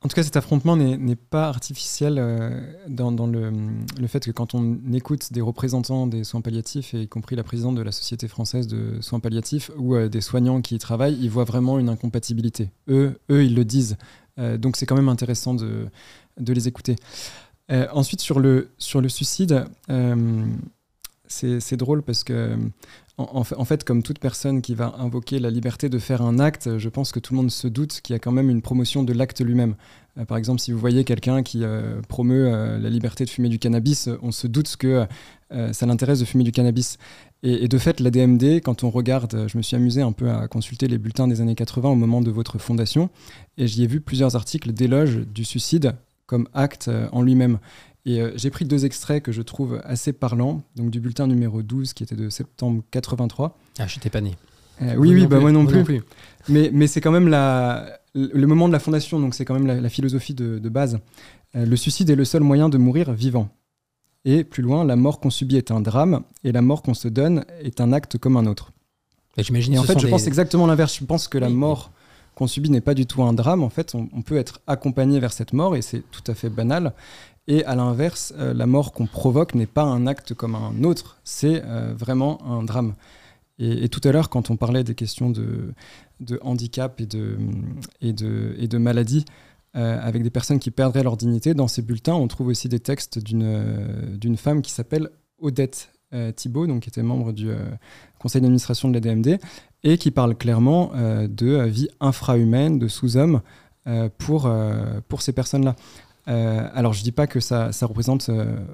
[0.02, 3.52] En tout cas, cet affrontement n'est pas artificiel euh, dans, le,
[4.06, 7.82] fait que quand on écoute des représentants des soins palliatifs, y compris la présidente de
[7.82, 11.44] la Société française de soins palliatifs, ou euh, des soignants qui y travaillent, ils voient
[11.44, 12.70] vraiment une incompatibilité.
[12.88, 13.96] Eux, eux ils le disent.
[14.38, 15.90] Donc c'est quand même intéressant de
[16.38, 16.96] les écouter.
[17.70, 20.44] Euh, ensuite, sur le, sur le suicide, euh,
[21.28, 22.56] c'est drôle parce que,
[23.16, 26.88] en, fait- comme toute personne qui va invoquer la liberté de faire un acte, je
[26.88, 29.12] pense que tout le monde se doute qu'il y a quand même une promotion de
[29.12, 29.76] l'acte lui-même.
[30.18, 31.62] Euh, par exemple, si vous voyez quelqu'un qui
[32.08, 35.06] promeut la liberté de fumer du cannabis, on se doute que
[35.72, 36.98] ça l'intéresse de fumer du cannabis.
[37.44, 40.30] Et, et de fait, la DMD, quand on regarde, je me suis amusé un peu
[40.30, 43.08] à consulter les bulletins des années 80 au moment de votre fondation,
[43.56, 45.94] et j'y ai vu plusieurs articles d'éloge du suicide
[46.30, 47.58] comme acte euh, en lui-même.
[48.06, 51.60] Et euh, j'ai pris deux extraits que je trouve assez parlants, donc du bulletin numéro
[51.62, 53.58] 12 qui était de septembre 83.
[53.80, 54.36] Ah, je t'ai pas né.
[54.80, 56.00] Euh, oui, oui, bah moi non plus.
[56.48, 59.66] Mais, mais c'est quand même la, le moment de la fondation, donc c'est quand même
[59.66, 60.98] la, la philosophie de, de base.
[61.56, 63.48] Euh, le suicide est le seul moyen de mourir vivant.
[64.24, 67.08] Et plus loin, la mort qu'on subit est un drame, et la mort qu'on se
[67.08, 68.72] donne est un acte comme un autre.
[69.36, 70.96] Et j'imagine Et en fait, je des- pense exactement l'inverse.
[70.98, 71.90] Je pense que la Oui, mort
[72.40, 73.62] qu'on subit n'est pas du tout un drame.
[73.62, 76.94] En fait, on, peut être accompagné vers cette mort, et c'est tout à fait banal.
[77.48, 81.18] Et à l'inverse, euh, la mort qu'on provoque n'est pas un acte comme un autre,
[81.22, 82.94] c'est euh, vraiment un drame.
[83.58, 85.74] Et, tout à l'heure, quand on parlait des questions de,
[86.40, 87.36] handicap et de,
[88.00, 89.26] et de, maladie,
[89.76, 92.80] euh, avec des personnes qui perdraient leur dignité, dans ces bulletins, on trouve aussi des
[92.80, 95.90] textes d'une femme qui s'appelle Odette
[96.36, 97.50] Thibault, donc, qui était membre du
[98.18, 99.38] conseil d'administration de la DMD,
[99.82, 103.40] et qui parle clairement euh, de euh, vie infrahumaine, de sous-homme
[103.86, 104.50] euh, pour,
[105.08, 105.76] pour ces personnes-là.
[106.26, 108.30] Alors, je dis pas que ça, ça représente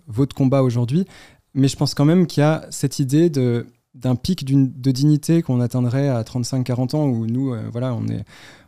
[0.09, 1.07] votre combat aujourd'hui,
[1.55, 5.40] mais je pense quand même qu'il y a cette idée de d'un pic de dignité
[5.40, 8.25] qu'on atteindrait à 35-40 ans où nous voilà on est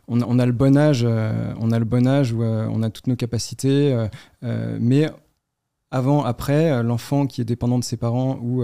[0.07, 3.15] on, a le bon âge on a le bon âge où on a toutes nos
[3.15, 3.95] capacités
[4.41, 5.07] mais
[5.91, 8.63] avant après l'enfant qui est dépendant de ses parents ou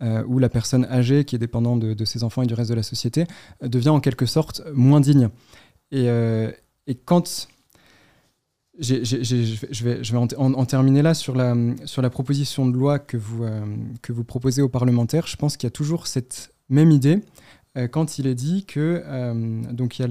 [0.00, 2.76] euh, ou la personne âgée qui est dépendante de, ses enfants et du reste de
[2.76, 3.26] la société
[3.64, 5.28] euh, devient en quelque sorte moins digne
[5.90, 6.52] et, euh,
[7.04, 7.48] quand
[8.78, 13.44] je vais, en, terminer là sur la, sur la proposition de loi que vous,
[14.02, 15.26] que vous proposez aux parlementaires.
[15.26, 17.20] Je pense qu'il y a toujours cette même idée
[17.90, 19.02] quand il est dit que
[19.72, 20.02] donc il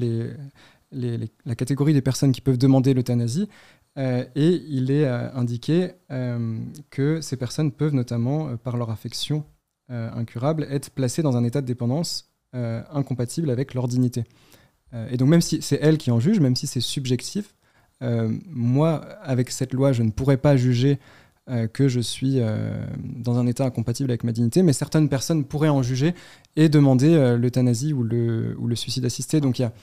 [0.92, 3.48] y a la catégorie des personnes qui peuvent demander l'euthanasie
[3.96, 5.94] et il est indiqué
[6.90, 9.46] que ces personnes peuvent notamment, par leur affection
[9.90, 14.26] euh, incurable, être placées dans un état de dépendance euh, incompatible avec leur dignité.
[14.94, 17.56] Euh, et donc même si c'est elle qui en juge, même si c'est subjectif,
[18.00, 21.00] moi, avec cette loi, je ne pourrais pas juger
[21.74, 22.40] que je suis
[23.04, 26.14] dans un état incompatible avec ma dignité, mais certaines personnes pourraient en juger
[26.56, 29.42] et demander l'euthanasie ou le, ou le suicide assisté.
[29.42, 29.74] Donc il y a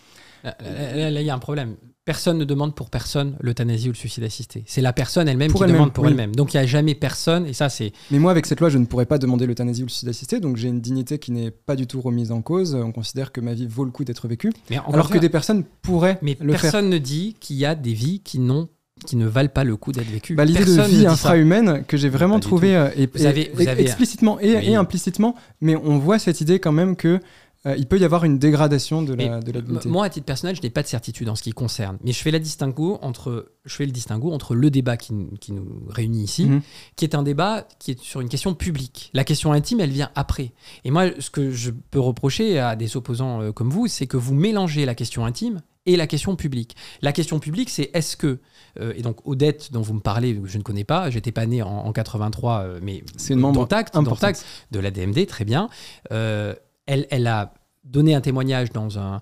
[0.45, 1.75] là, il y a un problème.
[2.05, 4.63] Personne ne demande pour personne l'euthanasie ou le suicide assisté.
[4.67, 6.11] C'est la personne elle-même qui demande pour oui.
[6.11, 6.35] elle-même.
[6.37, 7.93] Donc il n'y a jamais personne, et ça c'est...
[8.11, 10.39] Mais moi, avec cette loi, je ne pourrais pas demander l'euthanasie ou le suicide assisté,
[10.39, 12.75] donc j'ai une dignité qui n'est pas du tout remise en cause.
[12.75, 15.65] On considère que ma vie vaut le coup d'être vécue, Mais alors que des personnes
[15.81, 16.61] pourraient Mais le faire.
[16.61, 18.69] personne ne dit qu'il y a des vies qui, n'ont,
[19.07, 20.35] qui ne valent pas le coup d'être vécues.
[20.35, 24.39] Bah, L'idée de vie infrahumaine que j'ai vraiment Pas du trouvé euh, et, avez- explicitement
[24.41, 24.67] et, Oui.
[24.71, 27.19] et implicitement, mais on voit cette idée quand même que
[27.67, 29.89] euh, il peut y avoir une dégradation de la, de la dignité.
[29.89, 31.99] Moi, à titre personnel, je n'ai pas de certitude en ce qui concerne.
[32.05, 35.31] Mais je fais, la distinguo entre, je fais le distinguo entre le débat qui, nous-
[35.41, 36.61] qui nous réunit ici, Mhm.
[36.97, 39.11] qui est un débat qui est sur une question publique.
[39.15, 40.53] La question intime, elle vient après.
[40.85, 44.17] Et moi, ce que je peux reprocher à des opposants euh, comme vous, c'est que
[44.17, 46.77] vous mélangez la question intime et la question publique.
[47.03, 48.39] La question publique, c'est est-ce que,
[48.81, 51.61] euh, et donc Odette dont vous me parlez, je ne connais pas, j'étais pas né
[51.63, 54.21] en, en 83, euh, mais C'est une membre dans Tact, dans importante.
[54.35, 55.69] Tact, de la DMD, très bien.
[56.11, 56.55] Euh,
[56.87, 59.21] elle, elle a donné un témoignage dans un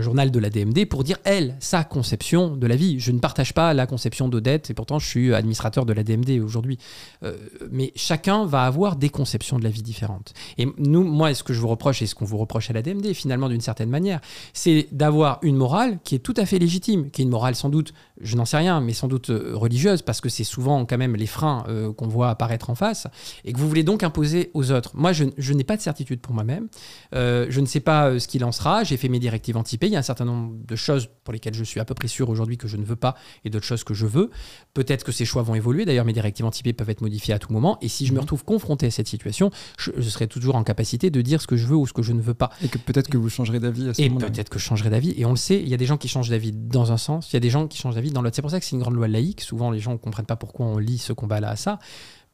[0.00, 3.00] journal de la DMD pour dire, elle, sa conception de la vie.
[3.00, 6.40] Je ne partage pas la conception d'Odette, et pourtant je suis administrateur de la DMD
[6.42, 6.78] aujourd'hui.
[7.22, 7.36] Euh,
[7.70, 10.32] mais chacun va avoir des conceptions de la vie différentes.
[10.58, 12.82] Et nous, moi, ce que je vous reproche, et ce qu'on vous reproche à la
[12.82, 14.20] DMD, finalement, d'une certaine manière,
[14.52, 17.68] c'est d'avoir une morale qui est tout à fait légitime, qui est une morale sans
[17.68, 20.98] doute, je n'en sais rien, mais sans doute euh, religieuse, parce que c'est souvent quand
[20.98, 23.06] même les freins euh, qu'on voit apparaître en face,
[23.44, 24.90] et que vous voulez donc imposer aux autres.
[24.94, 26.49] Moi, je, je n'ai pas de certitude pour moi-même.
[27.14, 28.84] Euh, je ne sais pas euh, ce qu'il en sera.
[28.84, 29.86] J'ai fait mes directives anticipées.
[29.86, 32.08] Il y a un certain nombre de choses pour lesquelles je suis à peu près
[32.08, 34.30] sûr aujourd'hui que je ne veux pas, et d'autres choses que je veux.
[34.74, 35.84] Peut-être que ces choix vont évoluer.
[35.84, 37.78] D'ailleurs, mes directives anticipées peuvent être modifiées à tout moment.
[37.82, 41.10] Et si je me retrouve confronté à cette situation, je, je serai toujours en capacité
[41.10, 42.50] de dire ce que je veux ou ce que je ne veux pas.
[42.62, 44.28] Et que peut-être que vous changerez d'avis à ce Et moment-là.
[44.30, 45.14] peut-être que je changerai d'avis.
[45.16, 47.30] Et on le sait, il y a des gens qui changent d'avis dans un sens,
[47.32, 48.36] il y a des gens qui changent d'avis dans l'autre.
[48.36, 49.40] C'est pour ça que c'est une grande loi laïque.
[49.40, 51.78] Souvent, les gens ne comprennent pas pourquoi on lit ce combat-là à ça.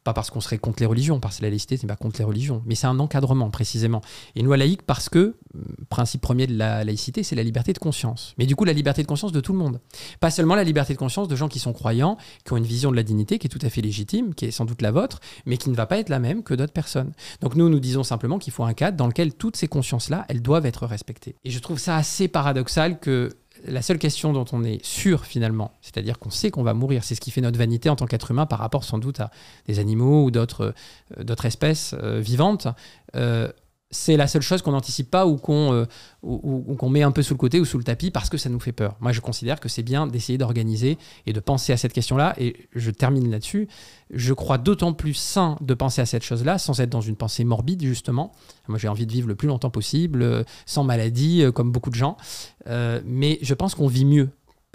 [0.07, 2.23] Pas parce qu'on serait contre les religions, parce que la laïcité n'est pas contre les
[2.23, 4.01] religions, mais c'est un encadrement précisément.
[4.37, 7.73] Et une loi laïque parce que, mm, principe premier de la laïcité, c'est la liberté
[7.73, 8.33] de conscience.
[8.37, 9.81] Mais du coup, la liberté de conscience de tout le monde.
[10.21, 12.15] Pas seulement la liberté de conscience de gens qui sont croyants,
[12.45, 14.51] qui ont une vision de la dignité qui est tout à fait légitime, qui est
[14.51, 17.11] sans doute la vôtre, mais qui ne va pas être la même que d'autres personnes.
[17.41, 20.41] Donc nous, nous disons simplement qu'il faut un cadre dans lequel toutes ces consciences-là, elles
[20.41, 21.35] doivent être respectées.
[21.43, 23.29] Et je trouve ça assez paradoxal que
[23.67, 27.15] la seule question dont on est sûr finalement, c'est-à-dire qu'on sait qu'on va mourir, c'est
[27.15, 29.31] ce qui fait notre vanité en tant qu'être humain par rapport sans doute à
[29.67, 30.73] des animaux ou d'autres
[31.17, 32.67] euh, espèces euh, vivantes,
[33.15, 33.51] euh,
[33.89, 37.59] c'est la seule chose qu'on n'anticipe pas ou qu'on met un peu sous le côté
[37.59, 38.97] ou sous le tapis parce que ça nous fait peur.
[38.99, 42.33] Moi, je considère que c'est bien d'essayer d'organiser et de penser à cette question-là.
[42.37, 43.69] Et je termine là-dessus.
[44.09, 47.45] Je crois d'autant plus sain de penser à cette chose-là sans être dans une pensée
[47.45, 48.33] morbide, justement.
[48.67, 52.17] Moi, j'ai envie de vivre le plus longtemps possible, sans maladie, comme beaucoup de gens.
[52.65, 54.29] mais je pense qu'on vit mieux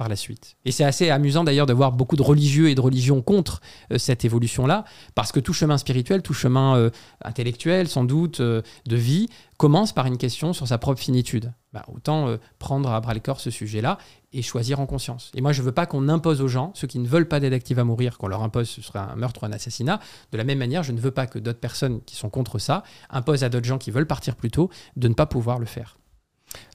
[0.08, 0.56] la suite.
[0.64, 3.60] Et c'est assez amusant d'ailleurs de voir beaucoup de religieux et de religions contre
[3.90, 4.84] euh, cette évolution-là,
[5.14, 6.90] parce que tout chemin spirituel, tout chemin euh,
[7.24, 11.52] intellectuel, sans doute, euh, de vie, commence par une question sur sa propre finitude.
[11.72, 13.96] Bah, autant prendre à bras le corps ce sujet-là
[14.34, 15.30] et choisir en conscience.
[15.34, 17.40] Et moi, je ne veux pas qu'on impose aux gens, ceux qui ne veulent pas
[17.40, 20.00] d'aide active à mourir, qu'on leur impose ce serait un meurtre ou un assassinat.
[20.32, 22.82] De la même manière, je ne veux pas que d'autres personnes qui sont contre ça
[23.08, 25.96] imposent à d'autres gens qui veulent partir plus tôt de ne pas pouvoir le faire.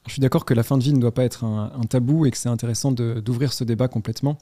[0.08, 2.32] Je suis d'accord que la fin de vie ne doit pas être un, tabou et
[2.32, 4.38] que c'est intéressant d'ouvrir ce débat complètement,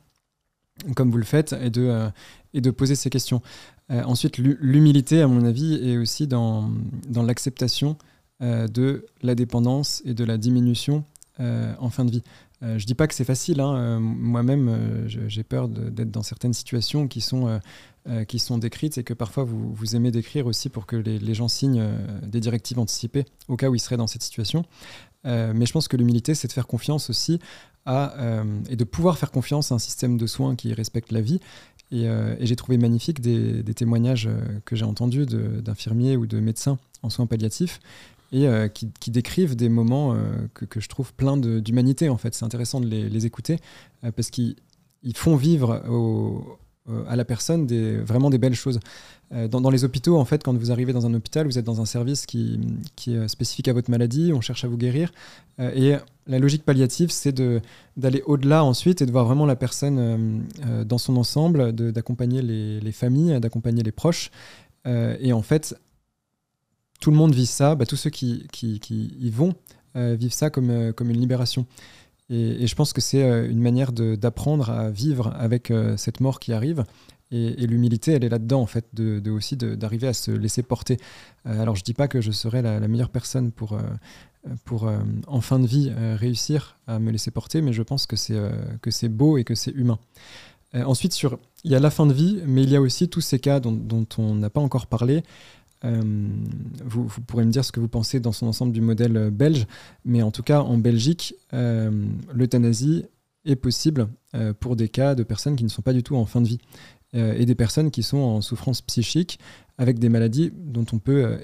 [0.95, 2.09] comme vous le faites, et de,
[2.55, 3.41] euh, poser ces questions.
[3.91, 6.69] Euh, ensuite, l'humilité, à mon avis, est aussi dans,
[7.15, 7.97] l'acceptation
[8.41, 11.03] euh, de la dépendance et de la diminution
[11.37, 12.23] en fin de vie.
[12.61, 13.99] je ne dis pas que c'est facile, hein.
[13.99, 17.59] moi-même j'ai peur d'être dans certaines situations qui sont
[18.57, 21.85] décrites et que parfois vous, aimez décrire aussi pour que les gens signent
[22.25, 24.63] des directives anticipées au cas où ils seraient dans cette situation.
[25.25, 27.39] Euh, mais je pense que l'humilité, c'est de faire confiance aussi
[27.85, 31.21] à, euh, et de pouvoir faire confiance à un système de soins qui respecte la
[31.21, 31.39] vie.
[31.91, 34.29] Et, euh, j'ai trouvé magnifique des, témoignages
[34.65, 37.79] que j'ai entendus d'infirmiers ou de médecins en soins palliatifs
[38.31, 40.17] et qui, décrivent des moments
[40.53, 42.33] que, je trouve pleins d'humanité en fait.
[42.33, 43.59] C'est intéressant de les, écouter
[44.15, 44.55] parce qu'ils
[45.13, 46.64] font vivre au, euh,
[47.07, 47.67] à la personne
[48.03, 48.79] vraiment des belles choses.
[49.33, 51.81] Euh, dans, les hôpitaux, en fait, quand vous arrivez dans un hôpital, vous êtes dans
[51.81, 52.59] un service qui,
[52.95, 55.11] qui est spécifique à votre maladie, on cherche à vous guérir.
[55.59, 57.33] Euh, et la logique palliative, c'est
[57.97, 60.43] d'aller au-delà ensuite et de voir vraiment la personne
[60.85, 64.31] dans son ensemble, d'accompagner les, les, familles, d'accompagner les proches.
[64.85, 65.75] et en fait,
[66.99, 69.53] tout le monde vit ça, bah, tous ceux qui, qui, qui y vont
[69.95, 71.67] vivent ça comme, comme une libération.
[72.29, 76.39] Et, je pense que c'est euh, une manière d'apprendre à vivre avec euh, cette mort
[76.39, 76.83] qui arrive.
[77.31, 80.97] Et, l'humilité, elle est là-dedans, en fait, de, aussi d'arriver à se laisser porter.
[81.45, 83.77] Euh, alors, je dis pas que je serais la, meilleure personne pour,
[84.63, 84.89] pour
[85.27, 89.37] en fin de vie, réussir à me laisser porter, mais je pense que c'est beau
[89.37, 89.97] et que c'est humain.
[90.73, 93.21] ensuite, sur, il y a la fin de vie, mais il y a aussi tous
[93.21, 95.23] ces cas dont on n'a pas encore parlé,
[95.83, 96.01] euh,
[96.83, 99.67] vous, pourrez me dire ce que vous pensez dans son ensemble du modèle euh, belge,
[100.03, 101.91] mais en tout cas en Belgique, euh,
[102.33, 103.05] l'euthanasie
[103.45, 104.07] est possible
[104.59, 106.57] pour des cas de personnes qui ne sont pas du tout en fin de vie
[107.13, 109.39] et des personnes qui sont en souffrance psychique
[109.77, 111.37] avec des maladies dont on peut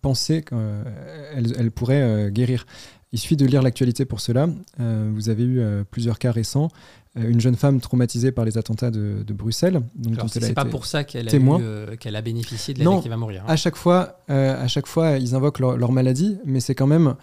[0.00, 2.66] penser qu'elles pourraient guérir.
[3.12, 4.48] Il suffit de lire l'actualité pour cela.
[4.78, 5.62] vous avez eu
[5.92, 6.70] plusieurs cas récents
[7.14, 9.80] une jeune femme traumatisée par les attentats de, Bruxelles.
[9.94, 13.16] Donc c'est pas pour ça qu'elle a, euh, qu'elle a bénéficié de l'aide qui va
[13.16, 13.42] mourir.
[13.42, 13.50] Hein.
[13.50, 17.14] À chaque fois, euh, à chaque fois, ils invoquent leur, maladie, mais c'est quand même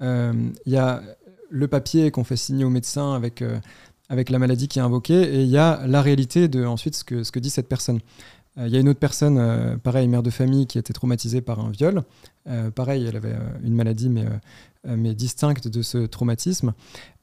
[0.00, 1.02] il y a
[1.48, 3.42] le papier qu'on fait signer au médecin avec
[4.08, 7.04] avec la maladie qui est invoquée, et il y a la réalité de ensuite ce
[7.04, 8.00] que ce que dit cette personne.
[8.58, 11.60] Il y a une autre personne, pareil, mère de famille, qui a été traumatisée par
[11.60, 12.02] un viol.
[12.74, 14.24] pareil, elle avait une maladie, mais,
[14.86, 16.72] mais distincte de ce traumatisme.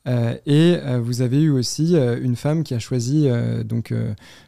[0.08, 3.28] Euh, et euh, vous avez eu aussi euh, une femme qui a choisi,
[3.64, 3.94] donc,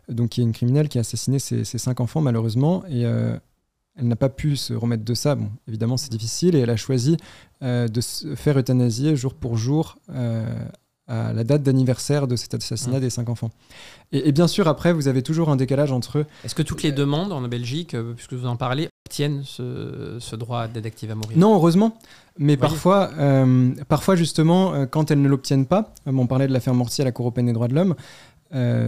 [0.10, 4.16] donc qui est une criminelle qui a assassiné ses, cinq enfants malheureusement, et elle n'a
[4.16, 5.36] pas pu se remettre de ça.
[5.36, 7.18] Bon, évidemment c'est difficile, et elle a choisi
[7.62, 9.98] de se faire euthanasier jour pour jour
[11.08, 13.02] à la date d'anniversaire de cet assassinat mmh.
[13.02, 13.52] des cinq enfants.
[14.12, 16.26] Et, bien sûr, après, vous avez toujours un décalage entre...
[16.44, 20.68] Est-ce que toutes les demandes en Belgique, puisque vous en parlez, obtiennent ce, ce droit
[20.68, 21.96] d'aide active à mourir Non, heureusement.
[22.40, 26.54] Mais parfois, euh, parfois, justement, euh, quand elles ne l'obtiennent pas, euh, on parlait de
[26.54, 27.96] l'affaire Mortier à la Cour européenne des droits de l'homme,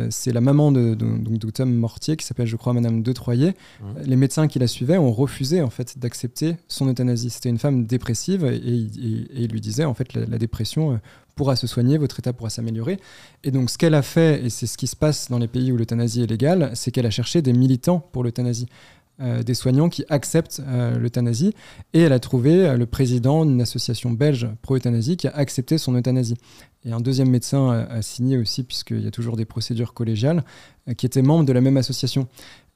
[0.10, 3.49] c'est la maman de, de, Tom Mortier, qui s'appelle, je crois, Madame De Troyer.
[3.49, 3.86] Mmh.
[4.06, 7.30] Les médecins qui la suivaient ont refusé en fait d'accepter son euthanasie.
[7.30, 11.01] C'était une femme dépressive et, il lui disait en fait la, la, dépression
[11.36, 12.97] pourra se soigner, votre état pourra s'améliorer.
[13.43, 15.73] Et donc ce qu'elle a fait, et c'est ce qui se passe dans les pays
[15.73, 18.67] où l'euthanasie est légale, c'est qu'elle a cherché des militants pour l'euthanasie.
[19.19, 21.51] Euh, des soignants qui acceptent euh, l'euthanasie.
[21.93, 25.95] Et elle a trouvé euh, le président d'une association belge pro-euthanasie qui a accepté son
[25.95, 26.38] euthanasie.
[26.86, 30.43] Et un deuxième médecin a, signé aussi, puisqu'il y a toujours des procédures collégiales,
[30.97, 32.27] qui était membre de la même association.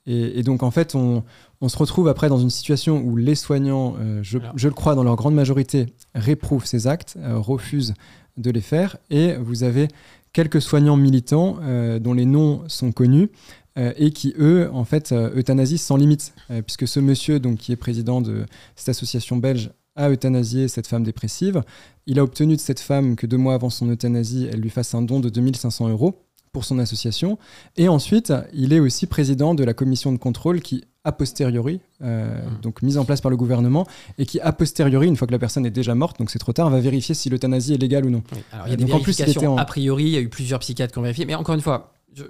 [0.08, 1.24] Et, et donc, en fait, on,
[1.62, 5.04] on se retrouve après dans une situation où les soignants, je, je le crois, dans
[5.04, 7.94] leur grande majorité, réprouvent ces actes, refusent
[8.36, 8.98] de les faire.
[9.12, 9.88] Et vous avez
[10.34, 11.60] quelques soignants militants
[12.02, 13.30] dont les noms sont connus
[13.78, 15.42] euh, et qui, eux, en fait, euh,
[15.78, 16.34] sans limite.
[16.50, 20.88] Euh, puisque ce monsieur, donc, qui est président de cette association belge, a euthanasié cette
[20.88, 21.64] femme dépressive.
[22.08, 24.94] Il a obtenu de cette femme que deux mois avant son euthanasie, elle lui fasse
[24.96, 26.16] un don de 2500 euros
[26.54, 27.38] pour son association.
[27.78, 32.40] Et ensuite, il est aussi président de la commission de contrôle qui, a posteriori, euh,
[32.62, 33.88] donc mise en place par le gouvernement,
[34.20, 36.54] et qui, a posteriori, une fois que la personne est déjà morte, donc c'est trop
[36.54, 38.22] tard, va vérifier si l'euthanasie est légale ou non.
[38.34, 40.18] Oui, alors, il y a des Donc, en plus, vérifications en- a priori, il y
[40.18, 41.26] a eu plusieurs psychiatres qui ont vérifié.
[41.26, 42.24] Mais encore une fois, je-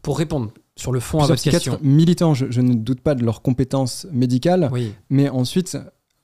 [0.00, 1.58] pour répondre sur le fond à votre question.
[1.72, 4.92] psychiatres militants, je, je ne doute pas de leurs compétences médicales, Oui.
[5.10, 5.76] mais ensuite,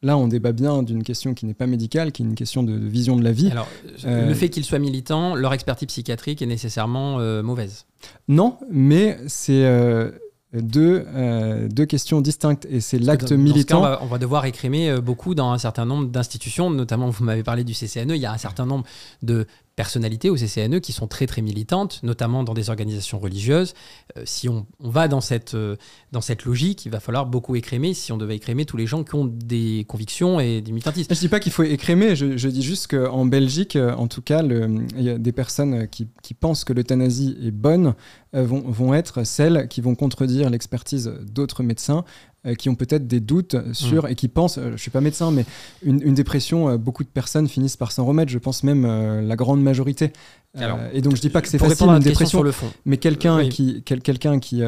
[0.02, 2.72] là, on débat bien d'une question qui n'est pas médicale, qui est une question de,
[2.78, 3.50] de vision de la vie.
[3.50, 3.68] Alors,
[4.04, 7.86] Euh, le fait qu'ils soient militants, leur expertise psychiatrique est nécessairement euh, mauvaise.
[8.28, 10.10] Non, mais c'est euh,
[10.52, 13.78] deux, euh, deux questions distinctes, et c'est l'acte Dans- dans ce cas, militant.
[13.78, 17.24] on, va, on va devoir écrémer euh, beaucoup dans un certain nombre d'institutions, notamment vous
[17.24, 18.84] m'avez parlé du CCNE, il y a un certain nombre
[19.22, 23.74] de personnalités au CCNE qui sont très très militantes, notamment dans des organisations religieuses.
[24.16, 25.76] Euh, si on, on va dans cette, euh,
[26.12, 29.02] dans cette logique, il va falloir beaucoup écrémer si on devait écrémer tous les gens
[29.02, 31.12] qui ont des convictions et du militantisme.
[31.14, 34.42] Je dis pas qu'il faut écrémer, je, dis juste qu'en Belgique, euh, en tout cas,
[34.42, 37.94] il y a des personnes qui, qui pensent que l'euthanasie est bonne
[38.32, 42.04] vont, vont être celles qui vont contredire l'expertise d'autres médecins
[42.46, 45.30] euh, qui ont peut-être des doutes sur et qui pensent, euh, je suis pas médecin,
[45.30, 45.44] mais
[45.82, 49.22] une, une dépression, euh, beaucoup de personnes finissent par s'en remettre, je pense même euh,
[49.22, 50.12] la grande majorité.
[50.56, 52.68] Alors, et donc je dis pas que c'est facile une dépression, sur le fond.
[52.84, 53.48] mais quelqu'un Oui.
[53.48, 54.62] qui, quel- quelqu'un qui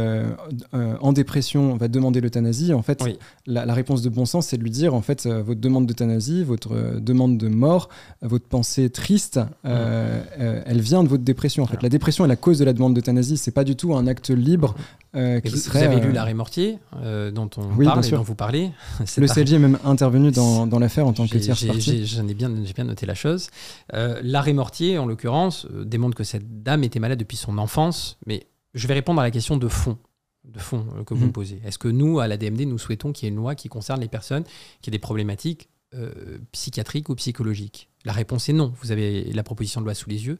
[0.72, 3.18] en dépression va demander l'euthanasie, en fait, Oui.
[3.46, 6.42] la, la réponse de bon sens, c'est de lui dire, en fait, votre demande d'euthanasie,
[6.42, 7.88] votre demande de mort,
[8.22, 11.62] votre pensée triste, euh, elle vient de votre dépression.
[11.62, 11.84] En fait, Alors.
[11.84, 13.36] la dépression est la cause de la demande d'euthanasie.
[13.36, 14.74] C'est pas du tout un acte libre
[15.14, 15.86] euh, Et qui vous, serait.
[15.86, 18.70] vous avez lu l'arrêt Mortier euh, dont on Oui, parle bien et dont vous parlez.
[19.16, 23.06] Le CLJ est même intervenu dans, dans l'affaire en tant que J'en ai bien, noté
[23.06, 23.48] la chose.
[23.94, 28.18] Euh, L'arrêt Mortier, en l'occurrence, euh, démontre que cette dame était malade depuis son enfance.
[28.26, 29.98] Mais je vais répondre à la question de fond,
[30.44, 31.26] de fond euh, que vous Mhm.
[31.28, 31.60] me posez.
[31.64, 34.00] Est-ce que nous, à la DMD, nous souhaitons qu'il y ait une loi qui concerne
[34.00, 34.44] les personnes
[34.82, 37.88] qui ont des problématiques euh, psychiatriques ou psychologiques?
[38.04, 38.72] La réponse est non.
[38.82, 40.38] Vous avez la proposition de loi sous les yeux.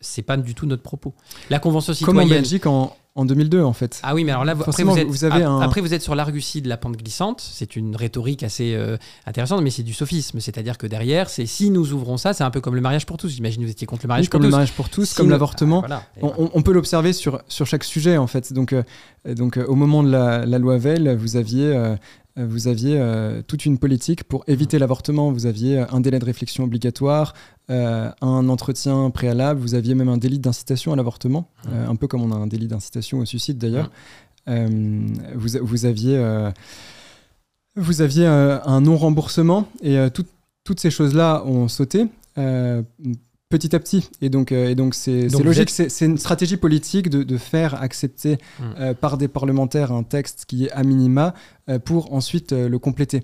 [0.00, 1.14] C'est pas du tout notre propos.
[1.50, 2.42] La convention Comme en citoyenne.
[2.42, 3.98] Belgique en, en 2002, en fait.
[4.04, 6.14] Ah oui, mais alors là, après vous, êtes, vous avez un- après, vous êtes sur
[6.14, 7.40] l'argutie de la pente glissante.
[7.40, 8.96] C'est une rhétorique assez euh,
[9.26, 10.38] intéressante, mais c'est du sophisme.
[10.38, 13.16] C'est-à-dire que derrière, c'est si nous ouvrons ça, c'est un peu comme le mariage pour
[13.16, 13.28] tous.
[13.28, 14.52] J'imagine que vous étiez contre le mariage Oui, pour comme le tous.
[14.52, 15.82] mariage pour tous, Si comme l'avortement.
[15.90, 16.36] Ah, voilà.
[16.54, 18.52] On, peut l'observer sur, sur chaque sujet en fait.
[18.52, 18.84] Donc, euh,
[19.26, 21.96] donc euh, au moment de la, la loi Veil, vous aviez,
[22.36, 25.32] vous aviez euh, toute une politique pour éviter l'avortement.
[25.32, 27.34] Vous aviez un délai de réflexion obligatoire,
[27.70, 29.60] euh, un entretien préalable.
[29.60, 32.46] Vous aviez même un délit d'incitation à l'avortement, euh, un peu comme on a un
[32.46, 33.90] délit d'incitation au suicide d'ailleurs.
[34.48, 36.16] Euh, vous, vous aviez,
[37.76, 40.24] vous aviez un non remboursement et tout-
[40.64, 42.06] toutes ces choses-là ont sauté.
[43.50, 44.10] petit à petit.
[44.20, 47.80] Et donc, euh, et donc c'est logique, êtes- c'est une stratégie politique de, de faire
[47.80, 48.62] accepter Mm.
[48.78, 51.32] euh, par des parlementaires un texte qui est à minima
[51.70, 53.22] euh, pour ensuite le compléter.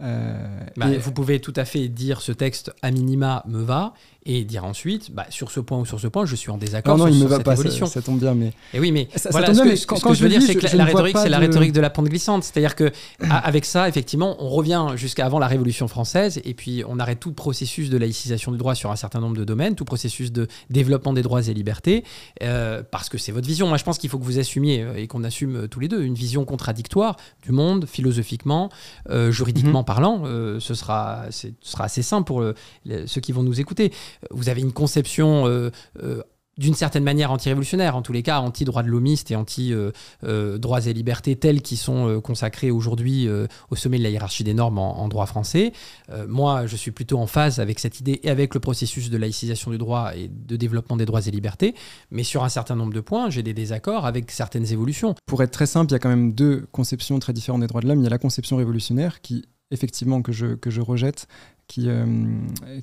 [0.00, 3.92] Euh, Bah, et- Vous pouvez tout à fait dire ce texte à minima me va
[4.26, 6.98] et dire ensuite bah, sur ce point ou sur ce point je suis en désaccord
[6.98, 7.56] non, non, sur, il me sur va cette pas,
[7.86, 10.14] ça, tombe bien, mais Et oui, mais Ça- tombe ce bien, que, mais ce que
[10.14, 11.88] je veux dire, c'est que je la ne rhétorique, c'est la de- rhétorique de la
[11.90, 12.44] pente glissante.
[12.44, 12.90] C'est-à-dire que
[13.22, 17.18] a- avec ça, effectivement, on revient jusqu'à avant la Révolution française et puis on arrête
[17.20, 20.48] tout processus de laïcisation du droit sur un certain nombre de domaines, tout processus de
[20.68, 22.04] développement des droits et libertés,
[22.42, 23.68] euh, parce que c'est votre vision.
[23.68, 25.88] Moi, je pense qu'il faut que vous assumiez euh, et qu'on assume euh, tous les
[25.88, 28.68] deux une vision contradictoire du monde, philosophiquement,
[29.08, 30.22] euh, juridiquement parlant.
[30.26, 32.42] Euh, ce sera, c'est- ce sera assez simple pour
[32.84, 33.92] les- ceux qui vont nous écouter.
[34.30, 35.70] Vous avez une conception euh,
[36.02, 36.22] euh,
[36.60, 41.34] d'une certaine manière anti-révolutionnaire, en tous les cas anti-droits de l'homiste et anti-droits et libertés
[41.34, 45.00] tels qui sont euh, consacrés aujourd'hui euh, au sommet de la hiérarchie des normes en,
[45.00, 45.72] en droit français.
[46.10, 49.16] Euh, moi, je suis plutôt en phase avec cette idée et avec le processus de
[49.16, 51.74] laïcisation du droit et de développement des droits et libertés,
[52.10, 55.14] mais sur un certain nombre de points, j'ai des désaccords avec certaines évolutions.
[55.24, 57.80] pour être très simple, il y a quand même deux conceptions très différentes des droits
[57.80, 58.00] de l'homme.
[58.00, 61.26] Il y a la conception révolutionnaire qui, effectivement, que je, que je rejette,
[61.68, 62.04] qui, euh,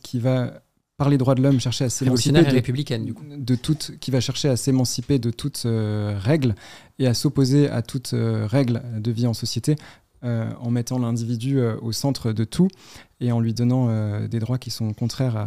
[0.01, 0.53] qui va,
[0.97, 3.23] par les droits de l'homme, chercher à s'émanciper de, républicaine, du coup.
[3.29, 6.55] de toute, qui va chercher à s'émanciper de toute euh, règle
[6.97, 9.75] et à s'opposer à toute euh, règle de vie en société
[10.23, 12.67] euh, en mettant l'individu euh, au centre de tout
[13.21, 15.43] et en lui donnant euh, des droits qui sont contraires à,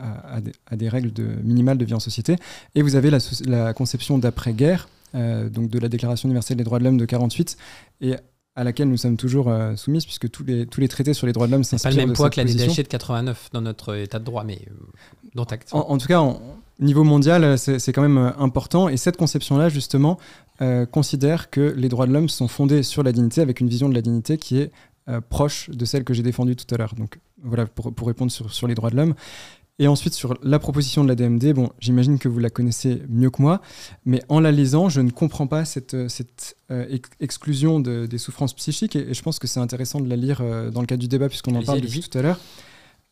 [0.00, 2.36] à- à des, à des règles de, minimales de vie en société.
[2.74, 6.84] Et vous avez la, la conception d'après-guerre, donc de la Déclaration universelle des droits de
[6.84, 7.56] l'homme de 48,
[8.00, 8.14] et
[8.56, 11.32] à laquelle nous sommes toujours euh, soumises, puisque tous les, tous les traités sur les
[11.32, 12.44] droits de l'homme C'est pas s'inspirent le même poids que la.
[12.44, 14.74] DDH de 89 dans notre état de droit, mais euh,
[15.34, 15.68] dont acte.
[15.72, 16.40] En, en tout cas, en-
[16.80, 18.88] niveau mondial, c'est c'est quand même euh, important.
[18.88, 20.18] Et cette conception-là, justement,
[20.62, 23.88] euh, considère que les droits de l'homme sont fondés sur la dignité, avec une vision
[23.88, 24.70] de la dignité qui est
[25.08, 26.94] euh, proche de celle que j'ai défendue tout à l'heure.
[26.94, 29.14] Donc voilà, pour, pour répondre sur, sur les droits de l'homme.
[29.80, 33.30] Et ensuite, sur la proposition de la DMD, bon, j'imagine que vous la connaissez mieux
[33.30, 33.60] que moi,
[34.04, 38.06] mais en la lisant, je ne comprends pas cette, euh, cette euh, ex- exclusion de-
[38.06, 40.80] des souffrances psychiques, et, et je pense que c'est intéressant de la lire euh, dans
[40.80, 42.38] le cadre du débat, puisqu'on en parle depuis tout à l'heure.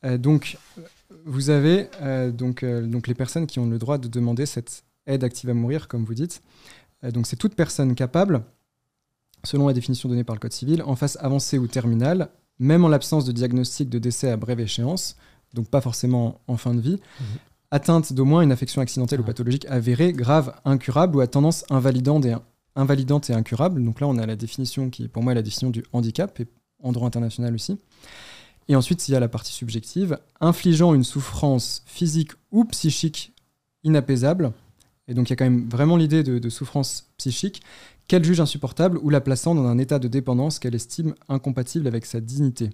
[0.05, 0.57] Euh, donc,
[1.27, 1.89] vous avez
[2.33, 5.87] donc, donc les personnes qui ont le droit de demander cette aide active à mourir,
[5.87, 6.43] comme vous dites.
[7.13, 8.43] Donc, c'est toute personne capable,
[9.45, 12.89] selon la définition donnée par le Code civil, en phase avancée ou terminale, même en
[12.89, 15.17] l'absence de diagnostic de décès à brève échéance,
[15.55, 16.98] donc pas forcément en fin de vie,
[17.70, 22.24] atteinte d'au moins une affection accidentelle ou pathologique avérée, grave, incurable ou à tendance invalidante
[22.26, 22.34] et,
[22.76, 23.82] invalidante et incurable.
[23.82, 26.46] Donc là, on a la définition qui, pour moi, est la définition du handicap, et
[26.82, 27.78] en droit international aussi.
[28.68, 33.32] Et ensuite, il y a la partie subjective, infligeant une souffrance physique ou psychique
[33.84, 34.53] inapaisable.
[35.09, 37.62] Et donc, il y a quand même vraiment l'idée de, de souffrance psychique
[38.07, 42.07] qu'elle juge insupportable ou la plaçant dans un état de dépendance qu'elle estime incompatible avec
[42.07, 42.70] sa dignité?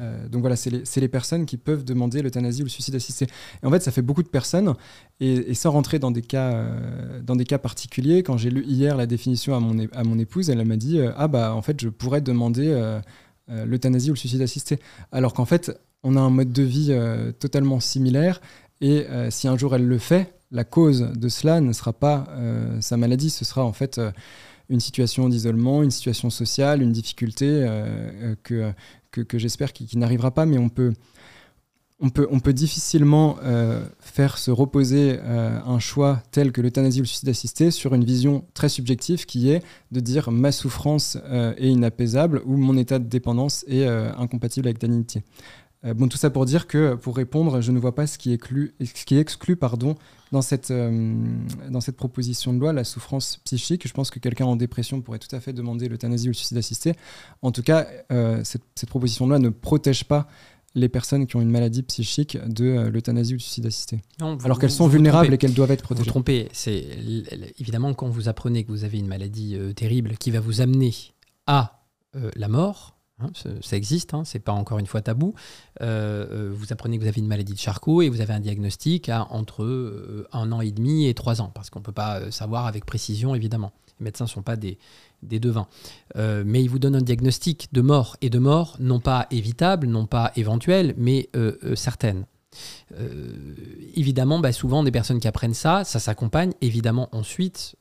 [0.00, 3.26] Euh, donc voilà, c'est les, personnes qui peuvent demander l'euthanasie ou le suicide assisté.
[3.62, 4.74] Et en fait, ça fait beaucoup de personnes.
[5.20, 8.96] Et, sans rentrer dans des, cas, euh, dans des cas particuliers, quand j'ai lu hier
[8.96, 11.80] la définition à mon, à mon épouse, elle m'a dit euh, Ah, bah, en fait,
[11.80, 13.00] je pourrais demander
[13.48, 14.78] l'euthanasie ou le suicide assisté.
[15.12, 15.72] Alors qu'en fait,
[16.02, 16.96] on a un mode de vie
[17.38, 18.40] totalement similaire.
[18.80, 22.28] Et si un jour elle le fait, la cause de cela ne sera pas
[22.80, 24.00] sa maladie, ce sera en fait
[24.70, 27.64] une situation d'isolement, une situation sociale, une difficulté euh,
[28.22, 28.72] euh, que,
[29.10, 30.94] que, que j'espère qui, n'arrivera pas, mais on peut,
[32.00, 37.00] on peut, on peut difficilement euh, faire se reposer euh, un choix tel que l'euthanasie
[37.00, 39.62] ou le suicide assisté sur une vision très subjective qui est
[39.92, 44.68] de dire ma souffrance euh, est inapaisable ou mon état de dépendance est euh, incompatible
[44.68, 45.22] avec la dignité.
[45.84, 48.30] Euh, bon, tout ça pour dire que, pour répondre, je ne vois pas ce qui
[48.30, 49.94] est exclu, ce qui est exclu pardon,
[50.32, 51.14] dans, cette, euh,
[51.70, 53.86] dans cette proposition de loi, la souffrance psychique.
[53.88, 56.56] Je pense que quelqu'un en dépression pourrait tout à fait demander l'euthanasie ou le suicide
[56.58, 56.94] assisté.
[57.42, 60.28] En tout cas, euh, cette, cette proposition de loi ne protège pas
[60.76, 64.00] les personnes qui ont une maladie psychique de euh, l'euthanasie ou du suicide assisté.
[64.20, 66.04] Non, vous- alors qu'elles sont vulnérables et qu'elles doivent être protégées.
[66.04, 66.48] vous trompez.
[66.52, 66.86] C'est
[67.58, 70.94] évidemment quand vous apprenez que vous avez une maladie terrible qui va vous amener
[71.48, 71.82] à
[72.36, 72.96] la mort.
[73.22, 75.34] Hein, ça, existe, hein, c'est pas encore une fois tabou.
[75.80, 78.40] euh, euh, vous apprenez que vous avez une maladie de Charcot et vous avez un
[78.40, 82.30] diagnostic à entre euh, un an et demi et trois ans, parce qu'on peut pas
[82.30, 83.72] savoir avec précision évidemment.
[83.98, 84.78] Les médecins sont pas des,
[85.22, 85.68] devins.
[86.16, 90.06] Mais ils vous donnent un diagnostic de mort et de mort non pas évitable, non
[90.06, 91.28] pas éventuelle, mais
[91.74, 92.24] certaine.
[93.94, 97.76] Évidemment, bah, souvent, des personnes qui apprennent ça, ça s'accompagne évidemment ensuite,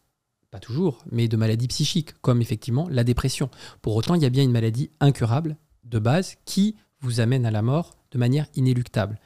[0.52, 3.50] pas toujours, mais de maladies psychiques, comme effectivement la dépression.
[3.82, 7.52] Pour autant, il y a bien une maladie incurable de base qui vous amène à
[7.52, 9.20] la mort de manière inéluctable.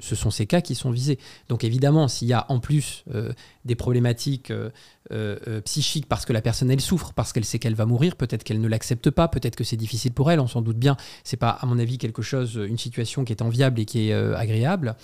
[0.00, 1.18] Ce sont ces cas qui sont visés.
[1.48, 3.32] Donc évidemment, s'il y a en plus euh,
[3.64, 4.70] des problématiques euh,
[5.12, 8.42] euh, psychiques parce que la personne elle souffre, parce qu'elle sait qu'elle va mourir, peut-être
[8.42, 10.96] qu'elle ne l'accepte pas, peut-être que c'est difficile pour elle, on s'en doute bien.
[11.22, 14.12] C'est pas à mon avis quelque chose, une situation qui est enviable et qui est
[14.12, 14.96] agréable.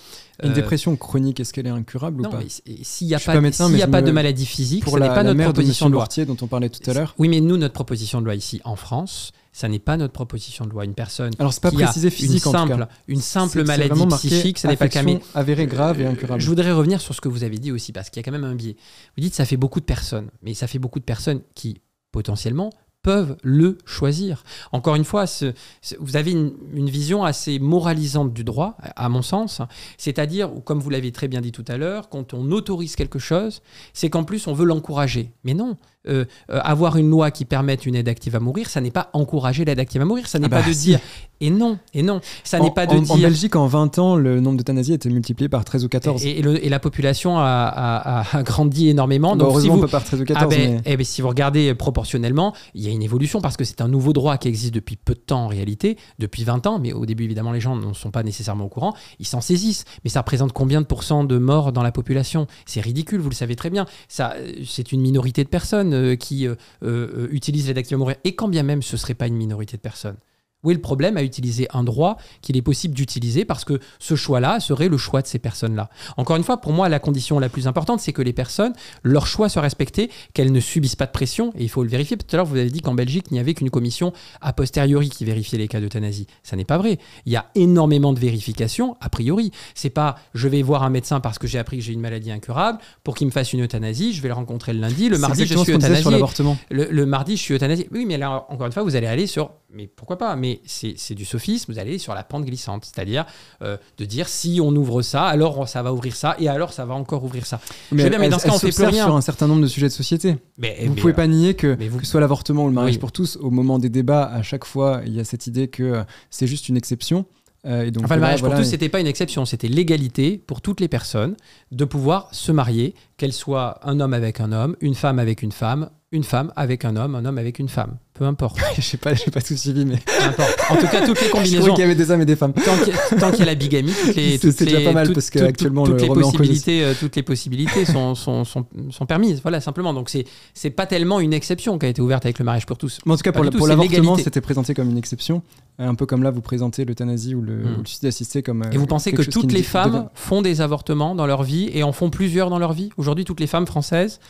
[0.43, 3.39] Une dépression chronique, est-ce qu'elle est incurable non, ou pas s'il n'y a suis pas,
[3.39, 5.51] médecin, mais y a pas me- de maladie physique, pour ce n'est pas la notre
[5.51, 6.07] proposition de loi.
[6.27, 7.15] Dont on parlait tout à l'heure.
[7.17, 10.65] Oui, mais nous, notre proposition de loi ici en France, ça n'est pas notre proposition
[10.65, 10.83] de loi.
[10.83, 12.89] Une personne Alors, pas qui a précisé physique, une en tout simple, cas.
[13.07, 15.21] une simple maladie psychique, ça n'est pas camé.
[15.33, 16.41] avérée grave et Euh, incurable.
[16.41, 18.33] Je voudrais revenir sur ce que vous avez dit aussi, parce qu'il y a quand
[18.33, 18.75] même un biais.
[19.15, 21.79] Vous dites ça fait beaucoup de personnes, mais ça fait beaucoup de personnes qui,
[22.11, 22.69] potentiellement,
[23.05, 24.43] peuvent le choisir.
[24.71, 25.53] Encore une fois, ce-
[25.83, 29.61] ce- vous avez une, une vision assez moralisante du droit, à mon sens,
[29.99, 33.61] c'est-à-dire, comme vous l'avez très bien dit tout à l'heure, quand on autorise quelque chose,
[33.93, 35.29] c'est qu'en plus on veut l'encourager.
[35.43, 35.77] Mais non,
[36.07, 39.09] euh, euh, avoir une loi qui permette une aide active à mourir, ça n'est pas
[39.13, 40.85] encourager l'aide active à mourir, ça n'est Ah pas bah de si.
[40.87, 40.99] dire...
[41.41, 43.11] Et non, et non, ça n'est pas de en, dire...
[43.13, 46.25] en Belgique, en 20 ans, le nombre d'euthanasies a été multiplié par 13 ou 14.
[46.25, 49.35] Et, et le- et la population a, a- a- grandi énormément.
[49.35, 50.45] Bah, Donc, si heureusement, vous, pas par 13 ou 14.
[50.45, 53.57] Ah ben, mais- eh ben, si vous regardez proportionnellement, il y a une évolution parce
[53.57, 56.67] que c'est un nouveau droit qui existe depuis peu de temps en réalité, depuis 20
[56.67, 59.41] ans, mais au début évidemment les gens ne sont pas nécessairement au courant, ils s'en
[59.41, 59.85] saisissent.
[60.03, 62.47] Mais ça représente combien de pourcents de morts dans la population?
[62.65, 63.85] C'est ridicule, vous le savez très bien.
[64.19, 67.97] Euh, c'est une minorité de personnes euh, qui euh, utilisent l'aide active.
[68.23, 70.17] Et quand bien même ce ne serait pas une minorité de personnes?
[70.65, 74.15] Où est le problème à utiliser un droit qu'il est possible d'utiliser parce que ce
[74.15, 77.49] choix-là serait le choix de ces personnes-là Encore une fois, pour moi, la condition la
[77.49, 81.11] plus importante, c'est que les personnes, leur choix soit respecté, qu'elles ne subissent pas de
[81.11, 82.17] pression, et il faut le vérifier.
[82.17, 84.11] Tout à l'heure, vous avez dit qu'en Belgique, il n'y avait qu'une commission
[84.41, 86.27] a posteriori qui vérifiait les cas d'euthanasie.
[86.43, 86.97] Ça n'est pas vrai.
[87.25, 89.51] Il y a énormément de vérifications a priori.
[89.75, 92.31] C'est pas je vais voir un médecin parce que j'ai appris que j'ai une maladie
[92.31, 95.45] incurable pour qu'il me fasse une euthanasie, je vais le rencontrer le lundi, le mardi
[95.45, 96.11] je suis euthanasié.
[96.11, 96.57] l'avortement.
[96.69, 97.87] Le, le mardi, je suis euthanasié.
[97.91, 100.35] Oui, mais là, encore une fois, vous allez aller sur mais pourquoi pas?
[100.35, 102.85] Mais c'est c'est du sophisme, vous allez sur la pente glissante.
[102.85, 103.25] C'est-à-dire
[103.61, 106.85] euh, de dire si on ouvre ça, alors ça va ouvrir ça, et alors ça
[106.85, 107.59] va encore ouvrir ça.
[107.91, 109.05] Veux bien, mais elle- dans ce cas, on fait plus rien.
[109.05, 110.37] sur un certain nombre de sujets de société.
[110.57, 112.67] Mais- vous mais, pouvez euh, pas nier que, mais vous- que ce soit l'avortement ou
[112.67, 112.99] le mariage Oui.
[112.99, 115.83] pour tous, au moment des débats, à chaque fois, il y a cette idée que
[115.83, 117.25] euh, c'est juste une exception.
[117.65, 119.43] Euh, et donc Enfin, le là, mariage voilà, pour tous, et- c'était pas une exception,
[119.45, 121.35] c'était l'égalité pour toutes les personnes
[121.71, 125.51] de pouvoir se marier, qu'elle soit un homme avec un homme, une femme avec une
[125.51, 127.97] femme, une femme avec un homme, un homme avec une femme.
[128.17, 128.57] Peu importe.
[128.77, 129.97] Je sais pas, j'ai pas tout suivi, mais.
[129.97, 130.57] Peu importe.
[130.69, 131.73] En tout cas, toutes les Je combinaisons.
[131.73, 132.53] qu'il y avait des hommes et des femmes.
[132.53, 135.29] Tant qu'il y, a- y la bigamie, toutes les, C'est- déjà pas mal, toutes- parce
[135.29, 139.05] que toutes- actuellement, toutes le les possibilités, euh, toutes les possibilités sont, sont, sont, sont
[139.05, 139.41] permises.
[139.41, 139.93] Voilà, simplement.
[139.93, 142.77] Donc c'est c'est pas tellement une exception qui a été ouverte avec le mariage pour
[142.77, 142.99] tous.
[143.05, 145.41] Mais en tout cas, Pas pour, la- l'avortement, c'était présenté comme une exception.
[145.81, 148.61] Euh, Un peu comme là, vous présentez l'euthanasie ou le, le suicide assisté comme.
[148.63, 151.83] euh, Et vous pensez que toutes les femmes font des avortements dans leur vie et
[151.83, 152.91] en font plusieurs dans leur vie?
[152.95, 154.21] Aujourd'hui, toutes les femmes françaises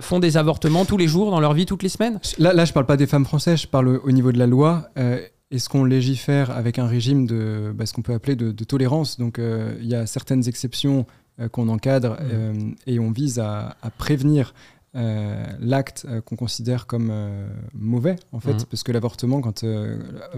[0.00, 2.20] font des avortements tous les jours dans leur vie, toutes les semaines?
[2.38, 4.88] Là, là, je parle pas des femmes françaises, je parle au niveau de la loi.
[4.98, 5.20] Euh,
[5.50, 9.18] Est-ce qu'on légifère avec un régime de bah, ce qu'on peut appeler de, de tolérance?
[9.18, 11.06] Donc, euh, il y a certaines exceptions
[11.40, 12.52] euh, qu'on encadre euh,
[12.86, 14.54] et on vise à, à prévenir
[14.96, 18.64] euh, l'acte euh, qu'on considère comme euh, mauvais, en fait, Mhm.
[18.70, 19.70] parce que l'avortement, quand Mais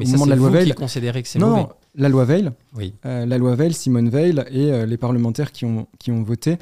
[0.00, 1.60] au ça, moment de la loi Veil, qui considérez que c'est non, mauvais.
[1.62, 2.94] non, la loi Veil, Oui.
[3.04, 6.56] la loi Veil, Simone Veil et les parlementaires qui ont, qui ont voté,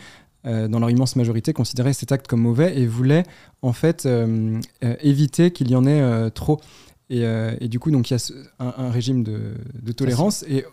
[0.47, 3.25] euh, dans leur immense majorité, considéraient cet acte comme mauvais et voulaient
[3.63, 6.61] en fait euh, euh, éviter qu'il y en ait trop.
[7.11, 7.23] Et,
[7.61, 10.43] et du coup, donc il y a un, un régime de, de tolérance.
[10.49, 10.65] Et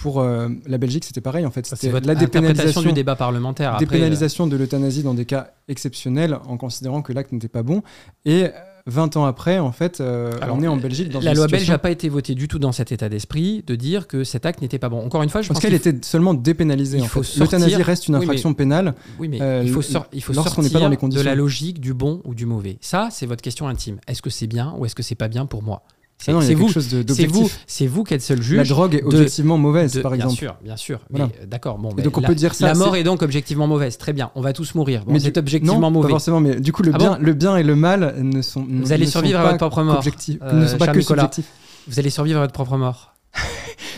[0.00, 1.66] pour euh, la Belgique, c'était pareil en fait.
[1.66, 3.74] C'était la dépénalisation du débat parlementaire.
[3.74, 7.62] Après, euh, dépénalisation de l'euthanasie dans des cas exceptionnels en considérant que l'acte n'était pas
[7.62, 7.82] bon.
[8.24, 8.46] Et
[8.86, 11.46] 20 ans après, en fait, euh, Alors, on est en Belgique dans la une loi
[11.46, 14.46] belge n'a pas été votée du tout dans cet état d'esprit de dire que cet
[14.46, 15.04] acte n'était pas bon.
[15.04, 16.98] Encore une fois, je Parce pense qu'elle était seulement dépénalisée.
[16.98, 17.20] il en.
[17.38, 18.94] L'euthanasie reste une Oui, mais- infraction pénale.
[19.18, 19.80] Oui, mais euh, il faut,
[20.12, 22.78] il sortir n'est pas dans les de la logique du bon ou du mauvais.
[22.80, 23.98] Ça, c'est votre question intime.
[24.06, 25.82] Est-ce que c'est bien ou est-ce que c'est pas bien pour moi?
[26.22, 28.58] C'est Ah vous, c'est vous, c'est vous qui êtes seul juge.
[28.58, 30.38] La drogue est de- objectivement mauvaise, de- par bien exemple.
[30.38, 31.00] sûr, bien sûr.
[31.08, 31.24] Voilà.
[31.42, 31.78] Euh, d'accord.
[31.78, 33.96] Bon, Et mais donc on la, peut dire ça, La mort est donc objectivement mauvaise.
[33.96, 34.30] Très bien.
[34.34, 35.04] On va tous mourir.
[35.06, 36.08] Bon, Mais c'est du- objectivement non, mauvais.
[36.08, 38.42] Pas forcément, mais du coup, le, Ah bien, bon le bien et le mal ne
[38.42, 38.66] sont.
[38.68, 40.04] Vous allez survivre à votre propre mort.
[40.42, 41.46] euh, ne sont pas que subjectifs.
[41.88, 43.14] Vous allez survivre à votre propre mort.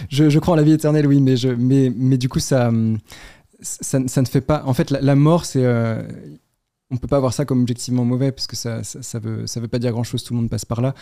[0.09, 2.70] Je, je crois en la vie éternelle, oui, mais, je, mais, mais du coup, ça,
[3.61, 4.62] ça, ça ne fait pas.
[4.66, 5.64] En fait, la, la mort, c'est.
[5.64, 6.03] euh,
[6.93, 9.61] on peut pas voir ça comme objectivement mauvais, parce que ça, ça, ça veut, ça
[9.61, 10.95] veut pas dire grand chose, tout le monde passe par là.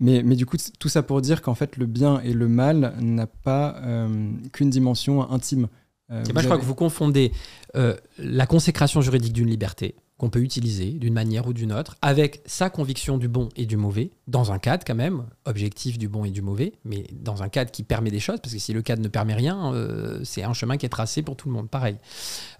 [0.00, 2.94] Mais, mais du coup, tout ça pour dire qu'en fait, le bien et le mal
[3.00, 4.08] n'a pas euh,
[4.52, 5.68] qu'une dimension intime.
[6.10, 7.32] Euh, Et je crois que vous confondez
[7.76, 12.40] euh, la consécration juridique d'une liberté qu'on peut utiliser d'une manière ou d'une autre avec
[12.46, 16.24] sa conviction du bon et du mauvais, dans un cadre quand même, objectif du bon
[16.24, 18.82] et du mauvais, mais dans un cadre qui permet des choses, parce que si le
[18.82, 21.68] cadre ne permet rien, euh, c'est un chemin qui est tracé pour tout le monde,
[21.68, 21.96] pareil.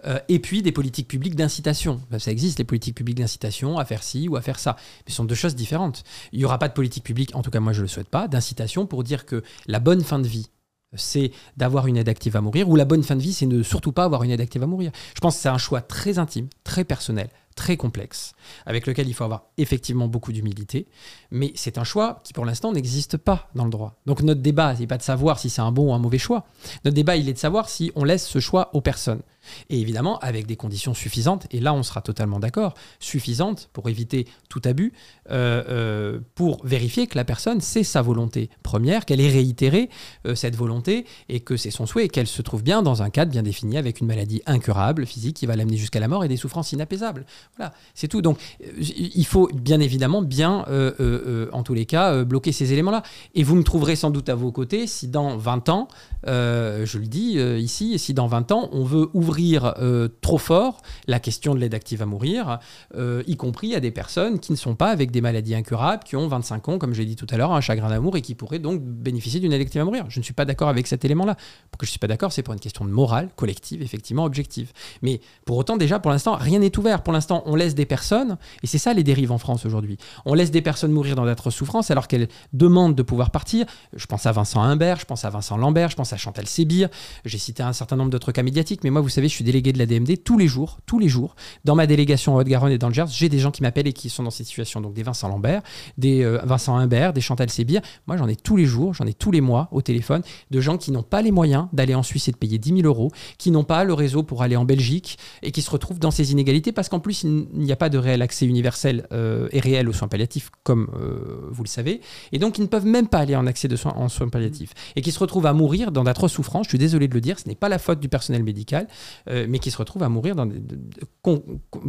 [0.04, 2.00] Euh, et puis des politiques publiques d'incitation.
[2.10, 4.76] Ben, Ça existe, les politiques publiques d'incitation à faire ci ou à faire ça.
[5.06, 6.02] Mais ce sont deux choses différentes.
[6.32, 8.08] Il n'y aura pas de politique publique, en tout cas moi je ne le souhaite
[8.08, 10.48] pas, d'incitation pour dire que la bonne fin de vie,
[10.96, 13.62] c'est d'avoir une aide active à mourir, ou la bonne fin de vie, c'est de
[13.62, 14.92] surtout pas avoir une aide active à mourir.
[15.14, 18.32] Je pense que c'est un choix très intime, très personnel, très complexe,
[18.66, 20.86] avec lequel il faut avoir effectivement beaucoup d'humilité,
[21.30, 23.96] mais c'est un choix qui pour l'instant n'existe pas dans le droit.
[24.06, 26.46] Donc notre débat, n'est pas de savoir si c'est un bon ou un mauvais choix.
[26.84, 29.22] Notre débat, il est de savoir si on laisse ce choix aux personnes.
[29.70, 34.26] Et évidemment, avec des conditions suffisantes, et là on sera totalement d'accord, suffisantes pour éviter
[34.48, 34.92] tout abus,
[35.30, 39.90] euh, euh, pour vérifier que la personne, c'est sa volonté première, qu'elle ait réitéré
[40.26, 43.10] euh, cette volonté, et que c'est son souhait, et qu'elle se trouve bien dans un
[43.10, 46.28] cadre bien défini, avec une maladie incurable, physique, qui va l'amener jusqu'à la mort, et
[46.28, 47.26] des souffrances inapaisables.
[47.56, 48.22] Voilà, c'est tout.
[48.22, 52.72] Donc euh, il faut bien évidemment bien, euh, euh, en tous les cas, bloquer ces
[52.72, 53.02] éléments-là.
[53.34, 55.88] Et vous me trouverez sans doute à vos côtés si dans 20 ans,
[56.26, 59.74] je le dis ici, si dans 20 ans, on veut ouvrir
[60.20, 62.58] trop fort la question de l'aide active à mourir,
[62.96, 66.26] y compris à des personnes qui ne sont pas avec des maladies incurables, qui ont
[66.28, 68.80] 25 ans, comme j'ai dit tout à l'heure, un chagrin d'amour et qui pourraient donc
[68.82, 70.06] bénéficier d'une aide active à mourir.
[70.08, 71.36] Je ne suis pas d'accord avec cet élément-là.
[71.70, 74.72] Pourquoi je ne suis pas d'accord C'est pour une question de morale, collective, effectivement, objective.
[75.02, 77.02] Mais pour autant, déjà, pour l'instant, rien n'est ouvert.
[77.02, 80.34] Pour l'instant, on laisse des personnes, et c'est ça les dérives en France aujourd'hui, on
[80.34, 83.66] laisse des personnes mourir dans d'atroces souffrances alors qu'elles demandent de pouvoir partir.
[83.94, 86.88] Je pense à Vincent Humbert, je pense à Vincent Lambert, je pense à Chantal Sébir,
[87.24, 89.72] j'ai cité un certain nombre d'autres cas médiatiques, mais moi, vous savez, je suis délégué
[89.72, 91.34] de la DMD tous les jours, tous les jours.
[91.64, 93.92] Dans ma délégation en Haute-Garonne et dans le Gers, j'ai des gens qui m'appellent et
[93.92, 94.80] qui sont dans cette situation.
[94.80, 95.62] Donc des Vincent Lambert,
[95.98, 97.80] des euh, Vincent Humbert, des Chantal Sébir.
[98.06, 100.78] Moi, j'en ai tous les jours, j'en ai tous les mois au téléphone de gens
[100.78, 103.50] qui n'ont pas les moyens d'aller en Suisse et de payer 10 000 euros, qui
[103.50, 106.72] n'ont pas le réseau pour aller en Belgique et qui se retrouvent dans ces inégalités
[106.72, 109.92] parce qu'en plus, il n'y a pas de réel accès universel euh, et réel aux
[109.92, 112.00] soins palliatifs, comme euh, vous le savez,
[112.32, 114.74] et donc ils ne peuvent même pas aller en accès de soins, en soins palliatifs,
[114.96, 116.66] et qui se retrouvent à mourir dans d'atroces souffrances.
[116.66, 118.86] Je suis désolé de le dire, ce n'est pas la faute du personnel médical,
[119.28, 120.36] euh, mais qui se retrouvent à mourir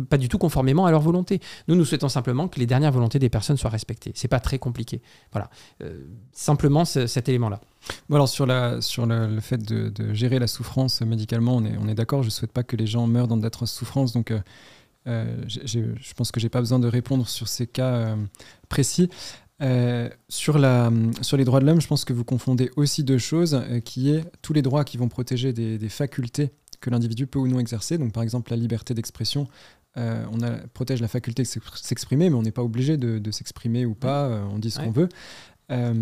[0.09, 1.39] pas du tout conformément à leur volonté.
[1.67, 4.11] Nous, nous souhaitons simplement que les dernières volontés des personnes soient respectées.
[4.15, 5.01] C'est pas très compliqué.
[5.31, 5.49] Voilà.
[6.31, 7.59] Simplement ce- cet élément-là.
[8.11, 11.93] Alors sur, la, sur le, fait de, gérer la souffrance médicalement, on est, on est
[11.93, 14.31] d'accord, je ne souhaite pas que les gens meurent dans d'atroces souffrances, donc
[15.05, 18.15] je pense que j'ai pas besoin de répondre sur ces cas euh,
[18.69, 19.09] précis.
[19.61, 20.91] Euh, sur, la,
[21.21, 24.09] sur les droits de l'homme, je pense que vous confondez aussi deux choses, euh, qui
[24.11, 26.51] est tous les droits qui vont protéger des, des facultés
[26.81, 29.47] que l'individu peut ou non exercer, donc par exemple la liberté d'expression.
[29.97, 33.17] euh, on a, protège la faculté de s'ex- s'exprimer, mais on n'est pas obligé de,
[33.17, 34.85] de s'exprimer ou pas, euh, on dit ce Ouais.
[34.87, 35.09] qu'on veut.
[35.71, 35.93] Euh,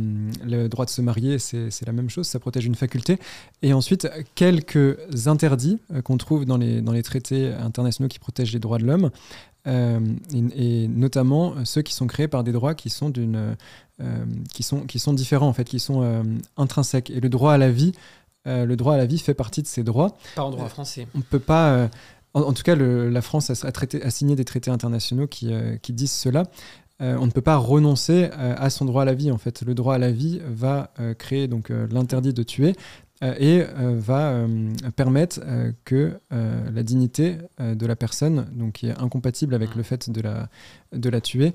[0.43, 3.17] le droit de se marier, c'est la même chose, ça protège une faculté.
[3.61, 4.97] Et ensuite, quelques
[5.27, 8.85] interdits euh, qu'on trouve dans les, dans les traités internationaux qui protègent les droits de
[8.85, 9.09] l'homme,
[9.65, 9.99] euh,
[10.57, 13.55] et, et notamment ceux qui sont créés par des droits qui sont, d'une,
[14.01, 16.25] euh, qui sont, qui sont différents, en fait, qui sont
[16.57, 17.09] intrinsèques.
[17.09, 17.93] Et le droit à la vie,
[18.45, 20.17] le droit à la vie fait partie de ces droits.
[20.35, 21.07] Pas en droit français.
[21.15, 21.89] On ne peut pas.
[22.33, 25.27] en, en tout cas, le- la France a, a traité- a signé des traités internationaux
[25.27, 26.43] qui, euh, qui disent cela.
[27.01, 29.31] Euh, on ne peut pas renoncer euh, à son droit à la vie.
[29.31, 32.75] En fait, le droit à la vie va euh, créer donc l'interdit de tuer
[33.39, 34.45] et va
[34.97, 35.39] permettre
[35.85, 40.49] que la dignité de la personne, donc qui est incompatible avec le fait de la,
[40.91, 41.53] de la tuer,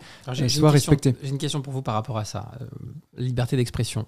[0.49, 1.15] soit respectée.
[1.23, 2.53] J'ai une question pour vous par rapport à ça.
[3.19, 4.07] Liberté d'expression.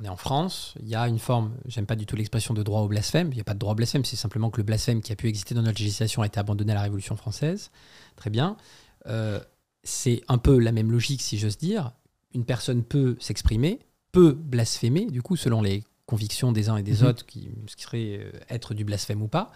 [0.00, 2.62] On est en France, il y a une forme, j'aime pas du tout l'expression de
[2.62, 4.62] droit au blasphème, il n'y a pas de droit au blasphème, c'est simplement que le
[4.62, 7.70] blasphème qui a pu exister dans notre législation a été abandonné à la Révolution française.
[8.16, 8.56] Très bien.
[9.08, 9.40] Euh,
[9.88, 11.92] c'est un peu la même logique, si j'ose dire.
[12.34, 13.78] Une personne peut s'exprimer,
[14.12, 17.06] peut blasphémer, du coup, selon les convictions des uns et des Mhm.
[17.08, 19.50] autres, qui, ce qui serait euh, être du blasphème ou pas.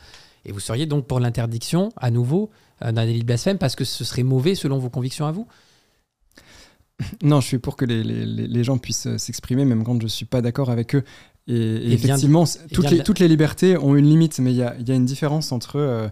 [0.45, 2.51] Et vous seriez donc pour l'interdiction, à nouveau,
[2.83, 5.47] euh, d'un délit de blasphème, parce que ce serait mauvais selon vos convictions à vous?
[7.22, 10.09] Non, je suis pour que les, les- gens puissent euh, s'exprimer, même quand je ne
[10.09, 11.05] suis pas d'accord avec eux.
[11.49, 13.97] Et, et Et vient effectivement, de- c- et toutes, les, de- toutes les libertés ont
[13.97, 16.09] une limite, mais il y a, y a une différence entre, euh,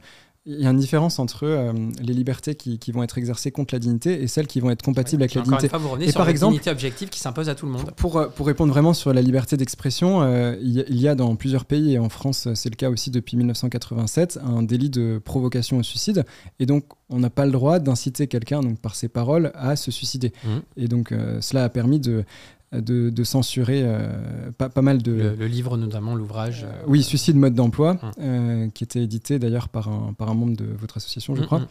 [0.47, 1.72] il y a une différence entre euh,
[2.03, 4.82] les libertés qui, qui vont être exercées contre la dignité et celles qui vont être
[4.82, 5.64] compatibles avec la dignité.
[5.64, 7.66] une fois, vous revenez et sur par la exemple, dignité objective qui s'impose à tout
[7.66, 7.91] le monde.
[7.97, 11.66] pour, euh, pour répondre vraiment sur la liberté d'expression, euh, il y, a- dans plusieurs
[11.66, 15.82] pays, et en France c'est le cas aussi depuis 1987, un délit de provocation au
[15.82, 16.24] suicide.
[16.59, 19.91] Et donc on n'a pas le droit d'inciter quelqu'un, donc par ses paroles, à se
[19.91, 20.32] suicider.
[20.45, 20.62] Mhm.
[20.78, 22.24] Et donc euh, cela a permis de,
[22.73, 25.12] de, de censurer euh, pas, pas mal de...
[25.12, 26.64] Le, le livre, notamment l'ouvrage.
[26.68, 28.11] euh, oui, Suicide mode d'emploi, Hum.
[28.21, 31.47] euh, qui était édité d'ailleurs par un, par un membre de votre association, je hum,
[31.47, 31.59] crois.
[31.59, 31.66] hum.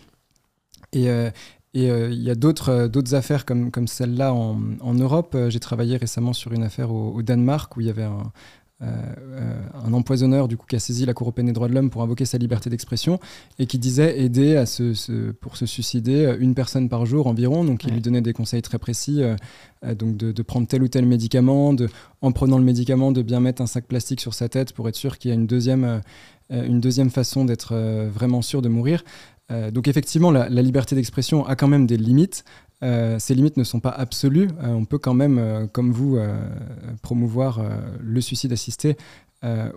[0.94, 1.30] Et euh,
[1.78, 5.38] euh, il y a d'autres euh, d'autres affaires comme, comme celle-là en, en Europe.
[5.50, 8.32] J'ai travaillé récemment sur une affaire au, au Danemark où il y avait un,
[8.82, 12.02] un empoisonneur du coup, qui a saisi la Cour européenne des droits de l'homme pour
[12.02, 13.20] invoquer sa liberté d'expression
[13.58, 17.28] et qui disait aider à se, se- pour se suicider euh, une personne par jour
[17.28, 17.64] environ.
[17.66, 17.94] Donc il Ouais.
[17.96, 19.36] lui donnait des conseils très précis, euh,
[19.84, 21.90] euh, donc de, de prendre tel ou tel médicament, de,
[22.22, 24.96] en prenant le médicament, de bien mettre un sac plastique sur sa tête pour être
[24.96, 26.00] sûr qu'il y a une deuxième, euh,
[26.52, 29.04] euh, une deuxième façon d'être euh, vraiment sûr de mourir.
[29.52, 32.46] Euh, donc effectivement, la, la liberté d'expression a quand même des limites.
[32.82, 34.48] Euh, ces limites ne sont pas absolues.
[34.64, 36.18] Euh, on peut quand même, euh, comme vous,
[37.02, 37.62] promouvoir
[38.02, 38.98] le suicide assisté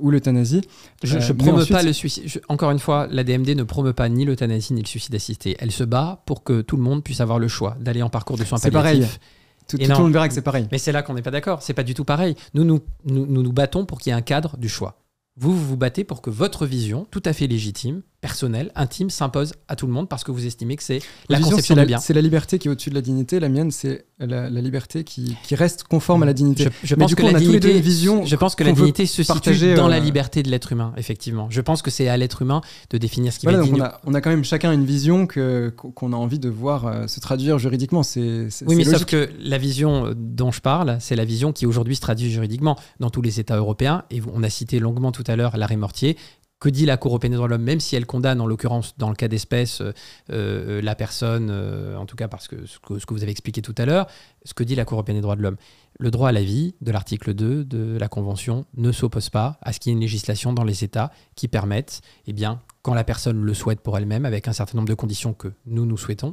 [0.00, 0.62] ou l'euthanasie.
[1.02, 2.24] Je, promeus ensuite- pas le suicide.
[2.26, 5.56] je- encore une fois, la DMD ne promeut pas ni l'euthanasie ni le suicide assisté.
[5.60, 8.36] Elle se bat pour que tout le monde puisse avoir le choix d'aller en parcours
[8.36, 8.98] de soins C'est pareil.
[9.00, 9.20] palliatifs.
[9.68, 10.66] Tout, tout le monde verra que c'est pareil.
[10.72, 11.62] Mais c'est là qu'on n'est pas d'accord.
[11.62, 12.34] C'est pas du tout pareil.
[12.54, 14.98] Nous nous, nous, nous nous battons pour qu'il y ait un cadre du choix.
[15.36, 19.52] Vous, vous vous battez pour que votre vision, tout à fait légitime, personnelle, intime, s'impose
[19.68, 21.84] à tout le monde parce que vous estimez que c'est la Vision, conception du la,
[21.86, 21.98] bien.
[21.98, 23.40] c'est la liberté qui est au-dessus de la dignité.
[23.40, 26.68] La mienne, c'est la, la liberté qui, qui reste conforme à la dignité.
[26.82, 27.82] Je, je Mais pense du que coup, la on a tous les deux dignité, une
[27.84, 30.92] vision je pense que la dignité se situe dans euh, la liberté de l'être humain,
[30.96, 31.48] effectivement.
[31.50, 32.60] Je pense que c'est à l'être humain
[32.90, 33.92] de définir ce qui Voilà, va être donc on digne.
[33.92, 37.06] a, on a quand même chacun une vision que, qu'on a envie de voir euh,
[37.08, 38.04] se traduire juridiquement.
[38.04, 39.08] C'est, Oui, mais c'est sauf logique.
[39.08, 42.78] que la vision euh, dont je parle, c'est la vision qui aujourd'hui se traduit juridiquement
[43.00, 44.04] dans tous les États européens.
[44.12, 46.16] Et on a cité longuement tout à l'heure l'arrêt mortier.
[46.62, 48.96] Que dit la Cour européenne des droits de l'homme, même si elle condamne, en l'occurrence,
[48.96, 49.92] dans le cas d'espèce, euh,
[50.30, 53.74] euh, la personne, euh, en tout cas parce que ce, que vous avez expliqué tout
[53.78, 54.06] à l'heure,
[54.44, 55.56] ce que dit la Cour européenne des droits de l'homme
[55.98, 59.72] Le droit à la vie de l'article 2 de la Convention ne s'oppose pas à
[59.72, 63.02] ce qu'il y ait une législation dans les États qui permette, eh bien, quand la
[63.02, 66.32] personne le souhaite pour elle-même, avec un certain nombre de conditions que nous, nous souhaitons,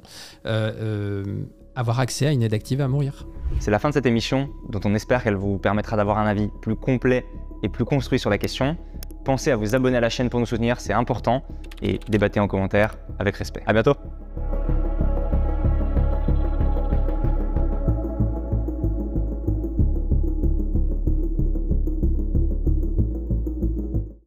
[1.76, 3.26] avoir accès à une aide active à mourir.
[3.60, 6.50] C'est la fin de cette émission, dont on espère qu'elle vous permettra d'avoir un avis
[6.62, 7.26] plus complet
[7.64, 8.78] et plus construit sur la question.
[9.24, 11.43] Pensez à vous abonner à la chaîne pour nous soutenir, c'est important,
[11.82, 13.64] et débattez en commentaire avec respect.
[13.66, 13.95] À bientôt